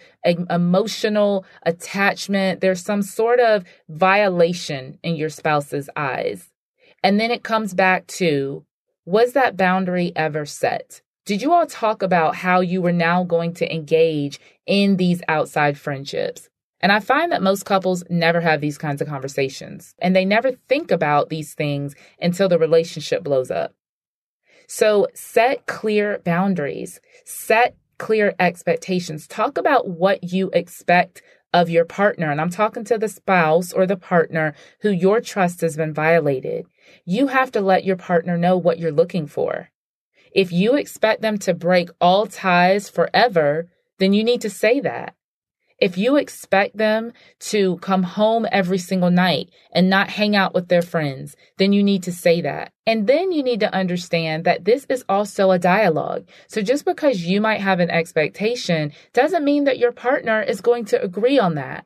emotional 0.49 1.45
attachment. 1.63 2.61
There's 2.61 2.83
some 2.83 3.01
sort 3.01 3.39
of 3.39 3.63
violation 3.89 4.99
in 5.03 5.15
your 5.15 5.29
spouse's 5.29 5.89
eyes. 5.95 6.49
And 7.03 7.19
then 7.19 7.31
it 7.31 7.43
comes 7.43 7.73
back 7.73 8.07
to 8.07 8.65
was 9.05 9.33
that 9.33 9.57
boundary 9.57 10.13
ever 10.15 10.45
set? 10.45 11.01
Did 11.25 11.41
you 11.41 11.53
all 11.53 11.65
talk 11.65 12.01
about 12.01 12.35
how 12.35 12.61
you 12.61 12.81
were 12.81 12.93
now 12.93 13.23
going 13.23 13.53
to 13.55 13.73
engage 13.73 14.39
in 14.65 14.97
these 14.97 15.21
outside 15.27 15.77
friendships? 15.77 16.49
And 16.81 16.91
I 16.91 16.99
find 16.99 17.31
that 17.31 17.41
most 17.41 17.65
couples 17.65 18.03
never 18.09 18.41
have 18.41 18.59
these 18.59 18.77
kinds 18.77 19.01
of 19.01 19.07
conversations 19.07 19.95
and 19.99 20.13
they 20.13 20.25
never 20.25 20.51
think 20.67 20.91
about 20.91 21.29
these 21.29 21.53
things 21.53 21.95
until 22.21 22.49
the 22.49 22.59
relationship 22.59 23.23
blows 23.23 23.49
up. 23.49 23.73
So 24.67 25.07
set 25.13 25.65
clear 25.65 26.19
boundaries, 26.23 26.99
set 27.25 27.75
clear 27.97 28.35
expectations. 28.39 29.27
Talk 29.27 29.57
about 29.57 29.87
what 29.87 30.33
you 30.33 30.49
expect 30.53 31.21
of 31.53 31.69
your 31.69 31.85
partner. 31.85 32.31
And 32.31 32.41
I'm 32.41 32.49
talking 32.49 32.83
to 32.85 32.97
the 32.97 33.07
spouse 33.07 33.71
or 33.71 33.85
the 33.85 33.95
partner 33.95 34.55
who 34.81 34.89
your 34.89 35.21
trust 35.21 35.61
has 35.61 35.77
been 35.77 35.93
violated. 35.93 36.65
You 37.05 37.27
have 37.27 37.51
to 37.51 37.61
let 37.61 37.85
your 37.85 37.95
partner 37.95 38.37
know 38.37 38.57
what 38.57 38.79
you're 38.79 38.91
looking 38.91 39.27
for. 39.27 39.69
If 40.33 40.51
you 40.51 40.75
expect 40.75 41.21
them 41.21 41.37
to 41.39 41.53
break 41.53 41.89
all 42.01 42.25
ties 42.25 42.89
forever, 42.89 43.69
then 43.99 44.13
you 44.13 44.23
need 44.23 44.41
to 44.41 44.49
say 44.49 44.79
that. 44.79 45.15
If 45.83 45.97
you 45.97 46.15
expect 46.15 46.77
them 46.77 47.11
to 47.51 47.75
come 47.79 48.03
home 48.03 48.47
every 48.53 48.77
single 48.77 49.11
night 49.11 49.49
and 49.73 49.89
not 49.89 50.09
hang 50.09 50.33
out 50.33 50.53
with 50.53 50.69
their 50.69 50.81
friends, 50.81 51.35
then 51.57 51.73
you 51.73 51.83
need 51.83 52.03
to 52.03 52.11
say 52.13 52.39
that. 52.39 52.71
And 52.87 53.05
then 53.05 53.33
you 53.33 53.43
need 53.43 53.59
to 53.59 53.75
understand 53.75 54.45
that 54.45 54.63
this 54.63 54.85
is 54.87 55.03
also 55.09 55.51
a 55.51 55.59
dialogue. 55.59 56.29
So 56.47 56.61
just 56.61 56.85
because 56.85 57.25
you 57.25 57.41
might 57.41 57.59
have 57.59 57.81
an 57.81 57.89
expectation 57.89 58.93
doesn't 59.11 59.43
mean 59.43 59.65
that 59.65 59.77
your 59.77 59.91
partner 59.91 60.41
is 60.41 60.61
going 60.61 60.85
to 60.85 61.03
agree 61.03 61.37
on 61.37 61.55
that. 61.55 61.85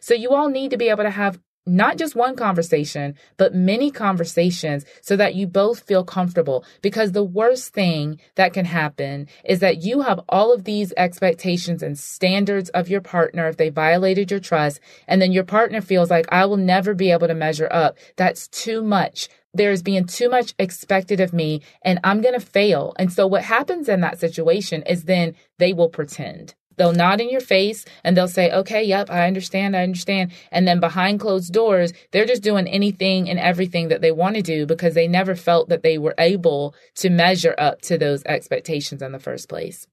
So 0.00 0.12
you 0.12 0.34
all 0.34 0.50
need 0.50 0.70
to 0.72 0.76
be 0.76 0.90
able 0.90 1.04
to 1.04 1.10
have 1.10 1.40
not 1.68 1.96
just 1.96 2.16
one 2.16 2.36
conversation, 2.36 3.14
but 3.36 3.54
many 3.54 3.90
conversations 3.90 4.84
so 5.02 5.16
that 5.16 5.34
you 5.34 5.46
both 5.46 5.80
feel 5.80 6.04
comfortable. 6.04 6.64
Because 6.82 7.12
the 7.12 7.24
worst 7.24 7.72
thing 7.72 8.18
that 8.36 8.52
can 8.52 8.64
happen 8.64 9.28
is 9.44 9.60
that 9.60 9.82
you 9.82 10.00
have 10.00 10.20
all 10.28 10.52
of 10.52 10.64
these 10.64 10.92
expectations 10.96 11.82
and 11.82 11.98
standards 11.98 12.70
of 12.70 12.88
your 12.88 13.00
partner 13.00 13.48
if 13.48 13.56
they 13.56 13.68
violated 13.68 14.30
your 14.30 14.40
trust, 14.40 14.80
and 15.06 15.20
then 15.20 15.32
your 15.32 15.44
partner 15.44 15.80
feels 15.80 16.10
like, 16.10 16.26
I 16.30 16.46
will 16.46 16.56
never 16.56 16.94
be 16.94 17.10
able 17.10 17.28
to 17.28 17.34
measure 17.34 17.68
up. 17.70 17.96
That's 18.16 18.48
too 18.48 18.82
much 18.82 19.28
there's 19.54 19.82
being 19.82 20.04
too 20.04 20.28
much 20.28 20.54
expected 20.58 21.20
of 21.20 21.32
me 21.32 21.62
and 21.82 21.98
I'm 22.04 22.20
going 22.20 22.38
to 22.38 22.46
fail. 22.46 22.94
And 22.98 23.12
so 23.12 23.26
what 23.26 23.42
happens 23.42 23.88
in 23.88 24.00
that 24.02 24.20
situation 24.20 24.82
is 24.82 25.04
then 25.04 25.34
they 25.58 25.72
will 25.72 25.88
pretend. 25.88 26.54
They'll 26.78 26.92
nod 26.92 27.20
in 27.20 27.28
your 27.28 27.40
face 27.40 27.84
and 28.04 28.16
they'll 28.16 28.28
say, 28.28 28.50
okay, 28.50 28.82
yep, 28.82 29.10
I 29.10 29.26
understand, 29.26 29.76
I 29.76 29.82
understand. 29.82 30.32
And 30.50 30.66
then 30.66 30.80
behind 30.80 31.20
closed 31.20 31.52
doors, 31.52 31.92
they're 32.12 32.24
just 32.24 32.42
doing 32.42 32.66
anything 32.66 33.28
and 33.28 33.38
everything 33.38 33.88
that 33.88 34.00
they 34.00 34.12
want 34.12 34.36
to 34.36 34.42
do 34.42 34.64
because 34.64 34.94
they 34.94 35.08
never 35.08 35.34
felt 35.34 35.68
that 35.68 35.82
they 35.82 35.98
were 35.98 36.14
able 36.18 36.74
to 36.96 37.10
measure 37.10 37.54
up 37.58 37.82
to 37.82 37.98
those 37.98 38.22
expectations 38.24 39.02
in 39.02 39.12
the 39.12 39.18
first 39.18 39.48
place. 39.48 39.86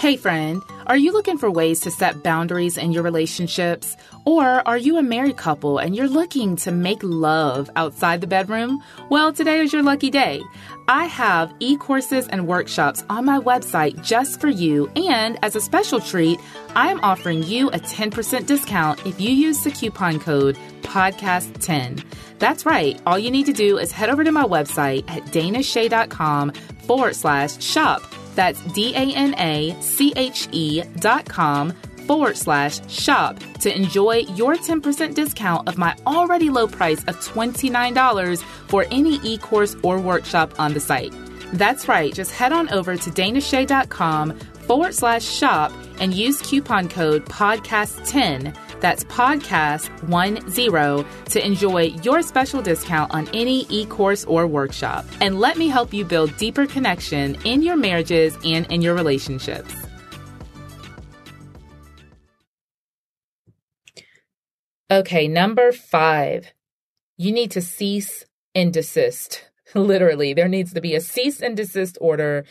Hey, 0.00 0.16
friend, 0.16 0.62
are 0.86 0.96
you 0.96 1.12
looking 1.12 1.36
for 1.36 1.50
ways 1.50 1.80
to 1.80 1.90
set 1.90 2.22
boundaries 2.22 2.76
in 2.76 2.92
your 2.92 3.02
relationships? 3.02 3.96
Or 4.26 4.66
are 4.66 4.76
you 4.76 4.98
a 4.98 5.02
married 5.02 5.36
couple 5.36 5.78
and 5.78 5.96
you're 5.96 6.08
looking 6.08 6.56
to 6.56 6.70
make 6.70 7.00
love 7.02 7.68
outside 7.76 8.20
the 8.20 8.26
bedroom? 8.26 8.82
Well, 9.10 9.32
today 9.32 9.60
is 9.60 9.72
your 9.72 9.82
lucky 9.82 10.10
day. 10.10 10.42
I 10.88 11.04
have 11.04 11.54
e 11.60 11.76
courses 11.76 12.28
and 12.28 12.46
workshops 12.46 13.04
on 13.08 13.24
my 13.24 13.38
website 13.38 14.02
just 14.02 14.40
for 14.40 14.48
you, 14.48 14.90
and 14.96 15.38
as 15.42 15.56
a 15.56 15.60
special 15.60 16.00
treat, 16.00 16.40
I 16.74 16.90
am 16.90 17.00
offering 17.00 17.42
you 17.42 17.68
a 17.68 17.78
10% 17.78 18.46
discount 18.46 19.06
if 19.06 19.20
you 19.20 19.30
use 19.30 19.62
the 19.62 19.70
coupon 19.70 20.18
code 20.18 20.58
PODCAST10. 20.82 22.04
That's 22.38 22.66
right, 22.66 23.00
all 23.06 23.18
you 23.18 23.30
need 23.30 23.46
to 23.46 23.52
do 23.52 23.78
is 23.78 23.92
head 23.92 24.10
over 24.10 24.24
to 24.24 24.32
my 24.32 24.44
website 24.44 25.08
at 25.10 25.24
danachey.com 25.26 26.52
forward 26.86 27.16
slash 27.16 27.62
shop. 27.62 28.02
That's 28.34 28.60
D 28.72 28.94
A 28.94 29.14
N 29.14 29.34
A 29.38 29.76
C 29.80 30.12
H 30.16 30.48
E 30.52 30.82
dot 30.96 31.28
com 31.28 31.72
forward 32.06 32.36
slash 32.36 32.80
shop 32.90 33.38
to 33.60 33.72
enjoy 33.72 34.24
your 34.34 34.56
10% 34.56 35.14
discount 35.14 35.68
of 35.68 35.78
my 35.78 35.94
already 36.06 36.50
low 36.50 36.66
price 36.66 36.98
of 37.04 37.16
$29 37.20 38.42
for 38.68 38.84
any 38.90 39.20
e 39.22 39.38
course 39.38 39.76
or 39.84 40.00
workshop 40.00 40.58
on 40.58 40.74
the 40.74 40.80
site. 40.80 41.14
That's 41.52 41.86
right, 41.88 42.12
just 42.12 42.32
head 42.32 42.52
on 42.52 42.68
over 42.70 42.96
to 42.96 43.10
danachey.com 43.10 44.36
forward 44.66 44.94
slash 44.94 45.24
shop 45.24 45.72
and 46.00 46.14
use 46.14 46.40
coupon 46.42 46.88
code 46.88 47.24
podcast10. 47.26 48.56
That's 48.80 49.04
podcast10 49.04 51.06
to 51.30 51.46
enjoy 51.46 51.82
your 52.02 52.22
special 52.22 52.62
discount 52.62 53.14
on 53.14 53.28
any 53.34 53.66
e 53.68 53.86
course 53.86 54.24
or 54.24 54.46
workshop. 54.46 55.04
And 55.20 55.38
let 55.38 55.58
me 55.58 55.68
help 55.68 55.92
you 55.92 56.04
build 56.04 56.36
deeper 56.36 56.66
connection 56.66 57.36
in 57.44 57.62
your 57.62 57.76
marriages 57.76 58.36
and 58.44 58.66
in 58.66 58.82
your 58.82 58.94
relationships. 58.94 59.74
Okay, 64.90 65.28
number 65.28 65.70
five, 65.70 66.52
you 67.16 67.30
need 67.30 67.52
to 67.52 67.60
cease 67.60 68.24
and 68.56 68.72
desist. 68.72 69.44
Literally, 69.74 70.34
there 70.34 70.48
needs 70.48 70.72
to 70.72 70.80
be 70.80 70.96
a 70.96 71.00
cease 71.00 71.40
and 71.40 71.56
desist 71.56 71.96
order. 72.00 72.44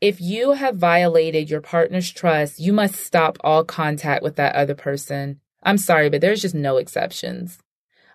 If 0.00 0.20
you 0.20 0.52
have 0.52 0.76
violated 0.76 1.48
your 1.48 1.62
partner's 1.62 2.10
trust, 2.10 2.60
you 2.60 2.74
must 2.74 2.96
stop 2.96 3.38
all 3.42 3.64
contact 3.64 4.22
with 4.22 4.36
that 4.36 4.54
other 4.54 4.74
person. 4.74 5.40
I'm 5.62 5.78
sorry, 5.78 6.10
but 6.10 6.20
there's 6.20 6.42
just 6.42 6.54
no 6.54 6.76
exceptions. 6.76 7.58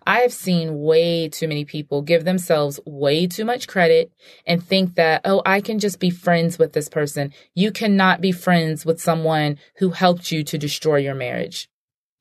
I 0.07 0.19
have 0.19 0.33
seen 0.33 0.81
way 0.81 1.29
too 1.29 1.47
many 1.47 1.65
people 1.65 2.03
give 2.03 2.25
themselves 2.25 2.79
way 2.85 3.25
too 3.25 3.43
much 3.43 3.67
credit 3.67 4.11
and 4.45 4.63
think 4.63 4.95
that, 4.95 5.21
oh, 5.25 5.41
I 5.45 5.61
can 5.61 5.79
just 5.79 5.99
be 5.99 6.11
friends 6.11 6.59
with 6.59 6.73
this 6.73 6.89
person. 6.89 7.33
You 7.55 7.71
cannot 7.71 8.21
be 8.21 8.31
friends 8.31 8.85
with 8.85 9.01
someone 9.01 9.57
who 9.77 9.89
helped 9.89 10.31
you 10.31 10.43
to 10.43 10.59
destroy 10.59 10.97
your 10.97 11.15
marriage. 11.15 11.69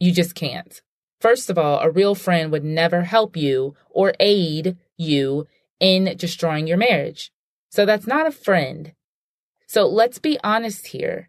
You 0.00 0.12
just 0.12 0.34
can't. 0.34 0.80
First 1.20 1.50
of 1.50 1.58
all, 1.58 1.78
a 1.80 1.90
real 1.90 2.14
friend 2.14 2.50
would 2.52 2.64
never 2.64 3.02
help 3.02 3.36
you 3.36 3.74
or 3.90 4.14
aid 4.18 4.78
you 4.96 5.46
in 5.78 6.16
destroying 6.16 6.66
your 6.66 6.78
marriage. 6.78 7.32
So 7.70 7.84
that's 7.84 8.06
not 8.06 8.26
a 8.26 8.32
friend. 8.32 8.94
So 9.66 9.86
let's 9.86 10.18
be 10.18 10.38
honest 10.42 10.88
here. 10.88 11.28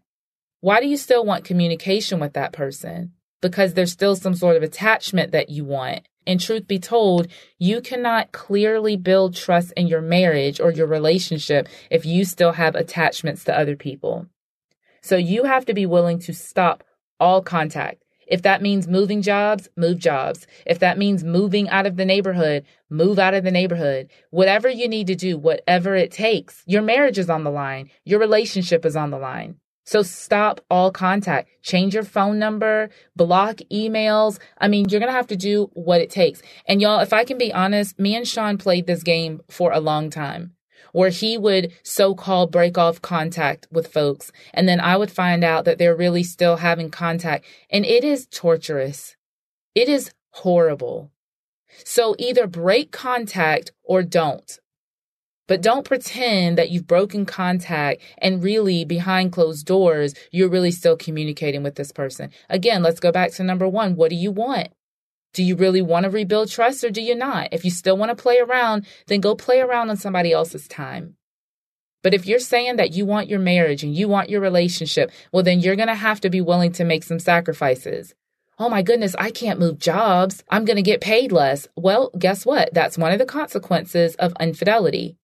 Why 0.61 0.79
do 0.79 0.87
you 0.87 0.97
still 0.97 1.25
want 1.25 1.43
communication 1.43 2.19
with 2.19 2.33
that 2.33 2.53
person? 2.53 3.11
Because 3.41 3.73
there's 3.73 3.91
still 3.91 4.15
some 4.15 4.35
sort 4.35 4.55
of 4.57 4.63
attachment 4.63 5.31
that 5.31 5.49
you 5.49 5.65
want. 5.65 6.07
And 6.27 6.39
truth 6.39 6.67
be 6.67 6.79
told, 6.79 7.27
you 7.59 7.81
cannot 7.81 8.31
clearly 8.31 8.97
build 8.97 9.35
trust 9.35 9.73
in 9.77 9.87
your 9.87 10.01
marriage 10.01 10.59
or 10.59 10.71
your 10.71 10.87
relationship 10.87 11.67
if 11.91 12.05
you 12.05 12.25
still 12.25 12.53
have 12.53 12.75
attachments 12.75 13.43
to 13.43 13.57
other 13.57 13.75
people. 13.75 14.25
So 15.01 15.17
you 15.17 15.43
have 15.43 15.65
to 15.65 15.73
be 15.73 15.85
willing 15.85 16.19
to 16.21 16.33
stop 16.33 16.83
all 17.19 17.41
contact. 17.41 18.01
If 18.27 18.41
that 18.41 18.63
means 18.63 18.87
moving 18.87 19.21
jobs, 19.21 19.69
move 19.77 19.99
jobs. 19.99 20.47
If 20.65 20.79
that 20.79 20.97
means 20.97 21.23
moving 21.23 21.69
out 21.69 21.85
of 21.85 21.95
the 21.95 22.05
neighborhood, 22.05 22.65
move 22.89 23.19
out 23.19 23.35
of 23.35 23.43
the 23.43 23.51
neighborhood. 23.51 24.09
Whatever 24.31 24.67
you 24.67 24.87
need 24.87 25.07
to 25.07 25.15
do, 25.15 25.37
whatever 25.37 25.95
it 25.95 26.11
takes, 26.11 26.63
your 26.65 26.81
marriage 26.81 27.19
is 27.19 27.29
on 27.29 27.43
the 27.43 27.51
line, 27.51 27.91
your 28.03 28.19
relationship 28.19 28.83
is 28.83 28.95
on 28.95 29.11
the 29.11 29.19
line. 29.19 29.57
So 29.85 30.01
stop 30.01 30.61
all 30.69 30.91
contact. 30.91 31.49
Change 31.61 31.93
your 31.93 32.03
phone 32.03 32.39
number, 32.39 32.89
block 33.15 33.57
emails. 33.71 34.39
I 34.57 34.67
mean, 34.67 34.89
you're 34.89 34.99
going 34.99 35.11
to 35.11 35.15
have 35.15 35.27
to 35.27 35.35
do 35.35 35.69
what 35.73 36.01
it 36.01 36.09
takes. 36.09 36.41
And 36.67 36.81
y'all, 36.81 36.99
if 36.99 37.13
I 37.13 37.23
can 37.23 37.37
be 37.37 37.53
honest, 37.53 37.97
me 37.99 38.15
and 38.15 38.27
Shaun 38.27 38.57
played 38.57 38.87
this 38.87 39.03
game 39.03 39.41
for 39.49 39.71
a 39.71 39.79
long 39.79 40.09
time 40.09 40.55
where 40.91 41.09
he 41.09 41.37
would 41.37 41.73
so 41.83 42.15
called 42.15 42.53
break 42.53 42.77
off 42.77 43.01
contact 43.01 43.67
with 43.69 43.91
folks. 43.91 44.31
And 44.53 44.67
then 44.67 44.79
I 44.79 44.95
would 44.95 45.11
find 45.11 45.43
out 45.43 45.65
that 45.65 45.77
they're 45.77 45.95
really 45.95 46.23
still 46.23 46.55
having 46.55 46.89
contact. 46.89 47.45
And 47.69 47.85
it 47.85 48.05
is 48.05 48.27
torturous. 48.27 49.17
It 49.75 49.89
is 49.89 50.11
horrible. 50.31 51.11
So 51.83 52.15
either 52.17 52.47
break 52.47 52.93
contact 52.93 53.73
or 53.83 54.03
don't. 54.03 54.57
But 55.47 55.61
don't 55.61 55.85
pretend 55.85 56.57
that 56.57 56.71
you've 56.71 56.87
broken 56.87 57.25
contact 57.25 58.01
and 58.17 58.43
really 58.43 58.83
behind 58.83 59.31
closed 59.31 59.65
doors, 59.65 60.15
you're 60.31 60.49
really 60.49 60.71
still 60.71 60.97
communicating 60.97 61.61
with 61.61 61.75
this 61.75 61.91
person. 61.91 62.31
Again, 62.49 62.81
let's 62.81 62.99
go 62.99 63.11
back 63.11 63.31
to 63.33 63.43
number 63.43 63.67
one. 63.67 63.95
What 63.95 64.09
do 64.09 64.15
you 64.15 64.31
want? 64.31 64.69
Do 65.33 65.43
you 65.43 65.55
really 65.55 65.81
want 65.81 66.05
to 66.05 66.09
rebuild 66.09 66.49
trust 66.49 66.83
or 66.83 66.89
do 66.89 67.01
you 67.01 67.13
not? 67.13 67.49
If 67.51 67.65
you 67.65 67.69
still 67.69 67.97
want 67.97 68.09
to 68.09 68.21
play 68.21 68.39
around, 68.39 68.87
then 69.07 69.19
go 69.19 69.35
play 69.35 69.59
around 69.59 69.89
on 69.89 69.97
somebody 69.97 70.31
else's 70.31 70.67
time. 70.67 71.15
But 72.01 72.13
if 72.13 72.25
you're 72.25 72.39
saying 72.39 72.77
that 72.77 72.93
you 72.93 73.05
want 73.05 73.29
your 73.29 73.39
marriage 73.39 73.83
and 73.83 73.93
you 73.93 74.07
want 74.07 74.29
your 74.29 74.39
relationship, 74.39 75.11
well, 75.31 75.43
then 75.43 75.59
you're 75.59 75.75
going 75.75 75.89
to 75.89 75.95
have 75.95 76.21
to 76.21 76.29
be 76.29 76.39
willing 76.39 76.71
to 76.73 76.85
make 76.85 77.03
some 77.03 77.19
sacrifices. 77.19 78.15
Oh 78.57 78.69
my 78.69 78.81
goodness, 78.81 79.15
I 79.19 79.31
can't 79.31 79.59
move 79.59 79.77
jobs. 79.77 80.43
I'm 80.49 80.65
going 80.65 80.77
to 80.77 80.81
get 80.81 81.01
paid 81.01 81.31
less. 81.31 81.67
Well, 81.75 82.11
guess 82.17 82.45
what? 82.45 82.73
That's 82.73 82.97
one 82.97 83.11
of 83.11 83.19
the 83.19 83.25
consequences 83.25 84.15
of 84.15 84.33
infidelity. 84.39 85.17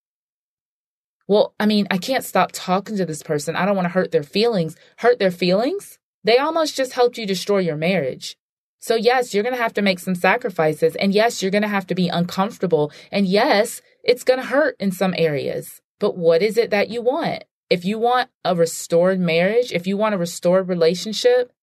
Well, 1.32 1.54
I 1.62 1.66
mean, 1.66 1.88
I 1.90 1.98
can't 1.98 2.26
stop 2.26 2.50
talking 2.52 2.98
to 2.98 3.06
this 3.06 3.24
person. 3.24 3.56
I 3.56 3.66
don't 3.66 3.78
want 3.78 3.86
to 3.86 3.94
hurt 3.94 4.12
their 4.12 4.22
feelings. 4.22 4.76
Hurt 4.98 5.18
their 5.18 5.32
feelings? 5.32 5.98
They 6.26 6.38
almost 6.38 6.76
just 6.76 6.92
helped 6.92 7.18
you 7.18 7.26
destroy 7.26 7.60
your 7.60 7.78
marriage. 7.78 8.36
So, 8.80 8.96
yes, 8.96 9.34
you're 9.34 9.42
going 9.42 9.56
to 9.56 9.62
have 9.62 9.74
to 9.76 9.82
make 9.82 10.00
some 10.00 10.14
sacrifices. 10.14 10.94
And 10.98 11.14
yes, 11.14 11.42
you're 11.42 11.50
going 11.50 11.62
to 11.62 11.70
have 11.70 11.88
to 11.88 11.96
be 11.96 12.10
uncomfortable. 12.10 12.92
And 13.14 13.26
yes, 13.26 13.82
it's 14.04 14.26
going 14.26 14.42
to 14.42 14.46
hurt 14.46 14.76
in 14.78 14.92
some 14.92 15.16
areas. 15.18 15.80
But 16.00 16.18
what 16.18 16.42
is 16.42 16.58
it 16.58 16.70
that 16.72 16.90
you 16.90 17.02
want? 17.02 17.46
If 17.70 17.86
you 17.86 17.98
want 17.98 18.30
a 18.44 18.54
restored 18.54 19.22
marriage, 19.22 19.72
if 19.72 19.88
you 19.88 19.96
want 19.96 20.16
a 20.16 20.18
restored 20.18 20.68
relationship, 20.68 21.54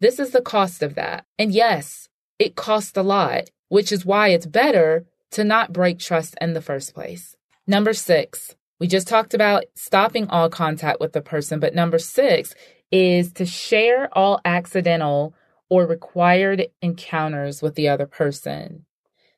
this 0.00 0.18
is 0.18 0.30
the 0.30 0.40
cost 0.40 0.82
of 0.82 0.94
that. 0.94 1.26
And 1.38 1.52
yes, 1.52 2.08
it 2.38 2.56
costs 2.56 2.96
a 2.96 3.02
lot, 3.02 3.50
which 3.68 3.92
is 3.92 4.06
why 4.06 4.28
it's 4.28 4.46
better 4.46 5.04
to 5.32 5.44
not 5.44 5.74
break 5.74 5.98
trust 5.98 6.34
in 6.40 6.54
the 6.54 6.62
first 6.62 6.94
place. 6.94 7.36
Number 7.66 7.92
six, 7.92 8.56
we 8.78 8.86
just 8.86 9.08
talked 9.08 9.34
about 9.34 9.64
stopping 9.74 10.28
all 10.28 10.48
contact 10.48 11.00
with 11.00 11.12
the 11.12 11.20
person, 11.20 11.60
but 11.60 11.74
number 11.74 11.98
six 11.98 12.54
is 12.90 13.32
to 13.34 13.44
share 13.44 14.08
all 14.16 14.40
accidental 14.44 15.34
or 15.68 15.86
required 15.86 16.68
encounters 16.80 17.60
with 17.60 17.74
the 17.74 17.88
other 17.88 18.06
person. 18.06 18.84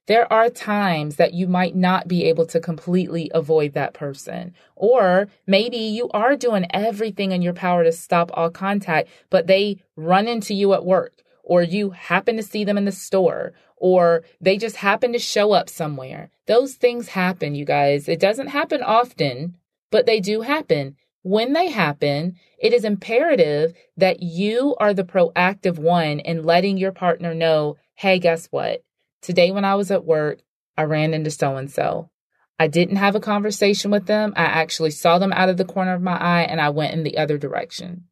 There 0.07 0.31
are 0.33 0.51
times 0.51 1.17
that 1.17 1.35
you 1.35 1.47
might 1.47 1.77
not 1.77 2.09
be 2.09 2.25
able 2.25 2.47
to 2.47 2.61
completely 2.61 3.31
avoid 3.33 3.75
that 3.75 3.95
person. 3.95 4.55
Or 4.75 5.29
maybe 5.47 5.77
you 5.77 6.09
are 6.11 6.37
doing 6.37 6.67
everything 6.71 7.33
in 7.33 7.43
your 7.43 7.53
power 7.53 7.85
to 7.85 7.93
stop 7.93 8.31
all 8.35 8.51
contact, 8.51 9.09
but 9.31 9.47
they 9.47 9.83
run 9.97 10.27
into 10.27 10.53
you 10.53 10.75
at 10.75 10.85
work, 10.85 11.23
or 11.45 11.63
you 11.63 11.91
happen 11.91 12.37
to 12.37 12.43
see 12.43 12.65
them 12.65 12.77
in 12.77 12.87
the 12.87 12.93
store, 12.93 13.53
or 13.81 14.23
they 14.41 14.57
just 14.57 14.77
happen 14.77 15.13
to 15.13 15.19
show 15.19 15.53
up 15.53 15.69
somewhere. 15.69 16.31
Those 16.47 16.75
things 16.75 17.09
happen, 17.09 17.55
you 17.55 17.65
guys. 17.65 18.09
It 18.09 18.21
doesn't 18.21 18.49
happen 18.49 18.83
often, 18.83 19.57
but 19.91 20.07
they 20.07 20.21
do 20.21 20.43
happen. 20.43 20.97
When 21.23 21.55
they 21.55 21.71
happen, 21.71 22.37
it 22.59 22.73
is 22.73 22.85
imperative 22.85 23.75
that 23.97 24.23
you 24.23 24.77
are 24.79 24.95
the 24.95 25.05
proactive 25.05 25.79
one 25.79 26.21
in 26.21 26.45
letting 26.45 26.79
your 26.79 26.93
partner 26.93 27.35
know, 27.35 27.77
hey, 27.95 28.19
guess 28.19 28.47
what? 28.47 28.85
Today, 29.23 29.51
when 29.51 29.65
I 29.65 29.75
was 29.75 29.91
at 29.91 30.05
work, 30.05 30.41
I 30.77 30.85
ran 30.85 31.13
into 31.13 31.31
so 31.31 31.57
and 31.57 31.71
so. 31.71 32.11
I 32.59 32.69
didn't 32.69 32.97
have 32.97 33.15
a 33.15 33.21
conversation 33.21 33.91
with 33.91 34.07
them. 34.07 34.35
I 34.37 34.45
actually 34.45 34.91
saw 34.91 35.19
them 35.19 35.33
out 35.33 35.49
of 35.49 35.57
the 35.57 35.65
corner 35.65 35.95
of 35.95 36.03
my 36.03 36.17
eye 36.17 36.43
and 36.43 36.61
I 36.61 36.69
went 36.71 36.93
in 36.93 37.03
the 37.03 37.17
other 37.17 37.39
direction. 37.39 38.05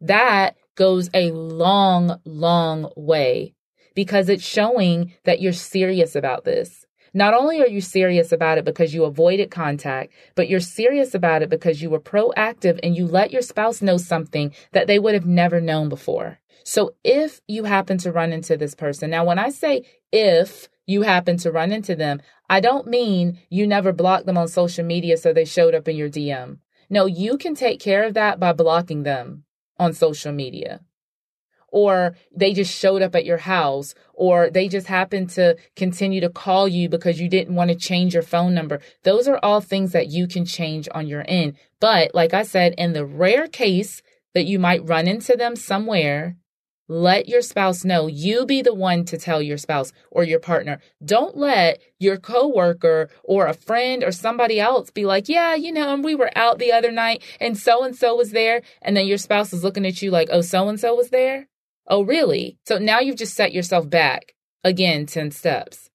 That 0.00 0.56
goes 0.74 1.08
a 1.14 1.30
long, 1.30 2.20
long 2.24 2.90
way 2.96 3.54
because 3.94 4.28
it's 4.28 4.44
showing 4.44 5.12
that 5.24 5.40
you're 5.40 5.52
serious 5.52 6.14
about 6.14 6.44
this. 6.44 6.86
Not 7.14 7.34
only 7.34 7.60
are 7.60 7.68
you 7.68 7.82
serious 7.82 8.32
about 8.32 8.56
it 8.56 8.64
because 8.64 8.94
you 8.94 9.04
avoided 9.04 9.50
contact, 9.50 10.12
but 10.34 10.48
you're 10.48 10.60
serious 10.60 11.14
about 11.14 11.42
it 11.42 11.50
because 11.50 11.82
you 11.82 11.90
were 11.90 12.00
proactive 12.00 12.80
and 12.82 12.96
you 12.96 13.06
let 13.06 13.30
your 13.30 13.42
spouse 13.42 13.82
know 13.82 13.98
something 13.98 14.54
that 14.72 14.86
they 14.86 14.98
would 14.98 15.12
have 15.12 15.26
never 15.26 15.60
known 15.60 15.90
before. 15.90 16.38
So 16.64 16.94
if 17.04 17.40
you 17.46 17.64
happen 17.64 17.98
to 17.98 18.12
run 18.12 18.32
into 18.32 18.56
this 18.56 18.74
person, 18.74 19.10
now 19.10 19.26
when 19.26 19.38
I 19.38 19.50
say 19.50 19.82
if 20.10 20.68
you 20.86 21.02
happen 21.02 21.36
to 21.38 21.52
run 21.52 21.70
into 21.70 21.94
them, 21.94 22.22
I 22.48 22.60
don't 22.60 22.86
mean 22.86 23.38
you 23.50 23.66
never 23.66 23.92
blocked 23.92 24.26
them 24.26 24.38
on 24.38 24.48
social 24.48 24.84
media 24.84 25.16
so 25.18 25.32
they 25.32 25.44
showed 25.44 25.74
up 25.74 25.88
in 25.88 25.96
your 25.96 26.08
DM. 26.08 26.58
No, 26.88 27.06
you 27.06 27.36
can 27.36 27.54
take 27.54 27.80
care 27.80 28.04
of 28.04 28.14
that 28.14 28.40
by 28.40 28.52
blocking 28.52 29.02
them 29.02 29.44
on 29.78 29.92
social 29.92 30.32
media 30.32 30.80
or 31.72 32.14
they 32.30 32.52
just 32.52 32.72
showed 32.72 33.02
up 33.02 33.16
at 33.16 33.24
your 33.24 33.38
house, 33.38 33.94
or 34.14 34.50
they 34.50 34.68
just 34.68 34.86
happened 34.86 35.30
to 35.30 35.56
continue 35.74 36.20
to 36.20 36.28
call 36.28 36.68
you 36.68 36.88
because 36.88 37.20
you 37.20 37.28
didn't 37.28 37.56
want 37.56 37.70
to 37.70 37.76
change 37.76 38.14
your 38.14 38.22
phone 38.22 38.54
number. 38.54 38.80
Those 39.02 39.26
are 39.26 39.40
all 39.42 39.60
things 39.60 39.92
that 39.92 40.08
you 40.08 40.28
can 40.28 40.44
change 40.44 40.88
on 40.94 41.08
your 41.08 41.24
end. 41.26 41.54
But 41.80 42.14
like 42.14 42.34
I 42.34 42.44
said, 42.44 42.74
in 42.78 42.92
the 42.92 43.04
rare 43.04 43.48
case 43.48 44.02
that 44.34 44.44
you 44.44 44.58
might 44.58 44.86
run 44.86 45.08
into 45.08 45.34
them 45.34 45.56
somewhere, 45.56 46.36
let 46.88 47.26
your 47.26 47.40
spouse 47.40 47.84
know. 47.84 48.06
You 48.06 48.44
be 48.44 48.60
the 48.60 48.74
one 48.74 49.06
to 49.06 49.16
tell 49.16 49.40
your 49.40 49.56
spouse 49.56 49.92
or 50.10 50.24
your 50.24 50.40
partner. 50.40 50.78
Don't 51.02 51.36
let 51.36 51.80
your 51.98 52.18
coworker 52.18 53.08
or 53.24 53.46
a 53.46 53.54
friend 53.54 54.04
or 54.04 54.12
somebody 54.12 54.60
else 54.60 54.90
be 54.90 55.06
like, 55.06 55.28
yeah, 55.28 55.54
you 55.54 55.72
know, 55.72 55.94
and 55.94 56.04
we 56.04 56.14
were 56.14 56.30
out 56.36 56.58
the 56.58 56.72
other 56.72 56.90
night 56.90 57.22
and 57.40 57.56
so 57.56 57.82
and 57.82 57.96
so 57.96 58.16
was 58.16 58.32
there. 58.32 58.60
And 58.82 58.94
then 58.94 59.06
your 59.06 59.16
spouse 59.16 59.54
is 59.54 59.64
looking 59.64 59.86
at 59.86 60.02
you 60.02 60.10
like, 60.10 60.28
oh, 60.30 60.42
so 60.42 60.68
and 60.68 60.78
so 60.78 60.94
was 60.94 61.08
there. 61.08 61.48
Oh, 61.92 62.04
really? 62.04 62.56
So 62.64 62.78
now 62.78 63.00
you've 63.00 63.18
just 63.18 63.34
set 63.34 63.52
yourself 63.52 63.90
back 63.90 64.34
again 64.64 65.04
10 65.04 65.30
steps. 65.30 65.90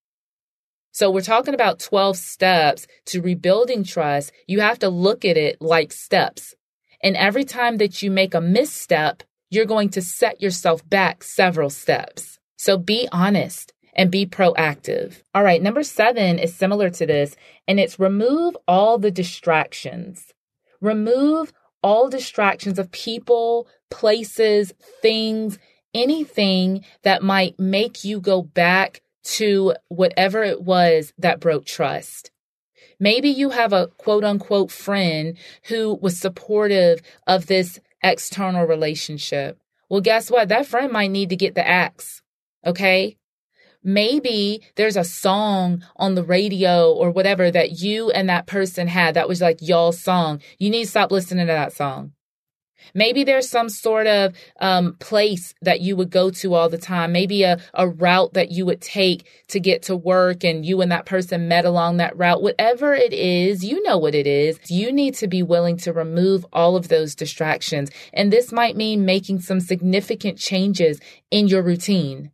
So 0.92 1.10
we're 1.10 1.22
talking 1.22 1.56
about 1.56 1.80
12 1.80 2.18
steps 2.18 2.86
to 3.08 3.20
rebuilding 3.20 3.84
trust. 3.84 4.32
You 4.46 4.60
have 4.60 4.78
to 4.80 4.90
look 4.90 5.26
at 5.26 5.38
it 5.38 5.60
like 5.60 5.92
steps. 5.92 6.54
And 7.02 7.18
every 7.18 7.46
time 7.46 7.78
that 7.78 8.04
you 8.04 8.12
make 8.12 8.36
a 8.36 8.42
misstep, 8.42 9.24
you're 9.50 9.66
going 9.66 9.90
to 9.90 10.04
set 10.04 10.40
yourself 10.40 10.88
back 10.88 11.24
several 11.24 11.72
steps. 11.72 12.38
So 12.58 12.78
be 12.78 13.10
honest 13.12 13.74
and 13.96 14.12
be 14.12 14.28
proactive. 14.28 15.24
All 15.34 15.44
right, 15.44 15.64
number 15.64 15.82
seven 15.82 16.38
is 16.38 16.54
similar 16.54 16.92
to 16.92 17.08
this, 17.08 17.36
and 17.68 17.80
it's 17.80 18.00
remove 18.00 18.56
all 18.68 19.00
the 19.00 19.10
distractions. 19.10 20.32
Remove 20.80 21.52
all 21.82 22.08
distractions 22.08 22.78
of 22.78 22.92
people, 22.92 23.68
places, 23.90 24.74
things, 25.02 25.58
anything 25.98 26.86
that 27.04 27.24
might 27.24 27.60
make 27.60 28.04
you 28.04 28.20
go 28.20 28.42
back 28.42 29.02
to 29.24 29.76
whatever 29.90 30.44
it 30.44 30.62
was 30.62 31.14
that 31.18 31.40
broke 31.40 31.66
trust. 31.66 32.32
Maybe 33.00 33.30
you 33.30 33.52
have 33.52 33.74
a 33.74 33.88
quote 33.98 34.24
unquote 34.24 34.72
friend 34.72 35.38
who 35.64 35.96
was 36.02 36.20
supportive 36.20 37.02
of 37.28 37.48
this 37.48 37.80
external 38.04 38.66
relationship. 38.66 39.60
Well, 39.90 40.02
guess 40.02 40.32
what? 40.32 40.50
That 40.50 40.66
friend 40.66 40.92
might 40.92 41.12
need 41.12 41.30
to 41.30 41.36
get 41.36 41.56
the 41.56 41.68
axe. 41.68 42.22
Okay. 42.66 43.18
Maybe 43.84 44.62
there's 44.76 44.98
a 44.98 45.04
song 45.04 45.84
on 45.96 46.16
the 46.16 46.24
radio 46.24 46.92
or 46.92 47.12
whatever 47.12 47.50
that 47.52 47.80
you 47.80 48.10
and 48.12 48.28
that 48.30 48.48
person 48.48 48.88
had 48.88 49.14
that 49.14 49.30
was 49.30 49.40
like 49.40 49.60
y'all's 49.62 50.02
song. 50.02 50.42
You 50.58 50.70
need 50.70 50.86
to 50.86 50.90
stop 50.90 51.12
listening 51.12 51.48
to 51.48 51.54
that 51.54 51.74
song. 51.74 52.14
Maybe 52.94 53.24
there's 53.24 53.50
some 53.50 53.70
sort 53.70 54.08
of 54.08 54.34
um, 54.60 54.96
place 55.00 55.54
that 55.62 55.82
you 55.82 55.96
would 55.96 56.10
go 56.10 56.30
to 56.30 56.54
all 56.54 56.70
the 56.70 56.78
time, 56.78 57.12
maybe 57.12 57.44
a, 57.44 57.60
a 57.74 57.88
route 57.88 58.34
that 58.34 58.52
you 58.52 58.66
would 58.66 58.82
take 58.82 59.28
to 59.50 59.60
get 59.60 59.84
to 59.84 59.96
work 59.96 60.44
and 60.44 60.66
you 60.66 60.82
and 60.82 60.92
that 60.92 61.06
person 61.06 61.48
met 61.48 61.66
along 61.66 61.98
that 61.98 62.18
route. 62.18 62.42
Whatever 62.42 62.94
it 62.94 63.14
is, 63.14 63.64
you 63.64 63.82
know 63.84 63.98
what 63.98 64.16
it 64.16 64.28
is. 64.28 64.60
You 64.70 64.92
need 64.92 65.16
to 65.16 65.28
be 65.28 65.44
willing 65.44 65.78
to 65.78 65.94
remove 65.94 66.46
all 66.54 66.76
of 66.76 66.88
those 66.88 67.16
distractions. 67.16 67.90
And 68.14 68.32
this 68.32 68.52
might 68.52 68.76
mean 68.76 69.06
making 69.06 69.42
some 69.42 69.60
significant 69.60 70.38
changes 70.38 71.00
in 71.32 71.48
your 71.48 71.62
routine. 71.62 72.32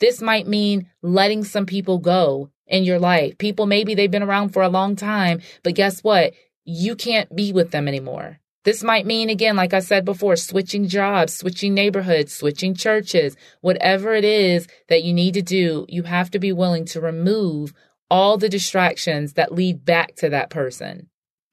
This 0.00 0.22
might 0.22 0.46
mean 0.46 0.88
letting 1.02 1.44
some 1.44 1.66
people 1.66 1.98
go 1.98 2.50
in 2.66 2.84
your 2.84 2.98
life. 2.98 3.36
People, 3.38 3.66
maybe 3.66 3.94
they've 3.94 4.10
been 4.10 4.22
around 4.22 4.50
for 4.50 4.62
a 4.62 4.68
long 4.68 4.94
time, 4.94 5.40
but 5.62 5.74
guess 5.74 6.04
what? 6.04 6.34
You 6.64 6.94
can't 6.94 7.34
be 7.34 7.52
with 7.52 7.70
them 7.70 7.88
anymore. 7.88 8.38
This 8.64 8.82
might 8.82 9.06
mean, 9.06 9.30
again, 9.30 9.56
like 9.56 9.72
I 9.72 9.80
said 9.80 10.04
before, 10.04 10.36
switching 10.36 10.88
jobs, 10.88 11.34
switching 11.36 11.74
neighborhoods, 11.74 12.34
switching 12.34 12.74
churches, 12.74 13.36
whatever 13.60 14.14
it 14.14 14.24
is 14.24 14.66
that 14.88 15.04
you 15.04 15.12
need 15.12 15.34
to 15.34 15.42
do, 15.42 15.86
you 15.88 16.02
have 16.02 16.30
to 16.32 16.38
be 16.38 16.52
willing 16.52 16.84
to 16.86 17.00
remove 17.00 17.72
all 18.10 18.36
the 18.36 18.48
distractions 18.48 19.34
that 19.34 19.52
lead 19.52 19.84
back 19.84 20.16
to 20.16 20.28
that 20.30 20.50
person 20.50 21.08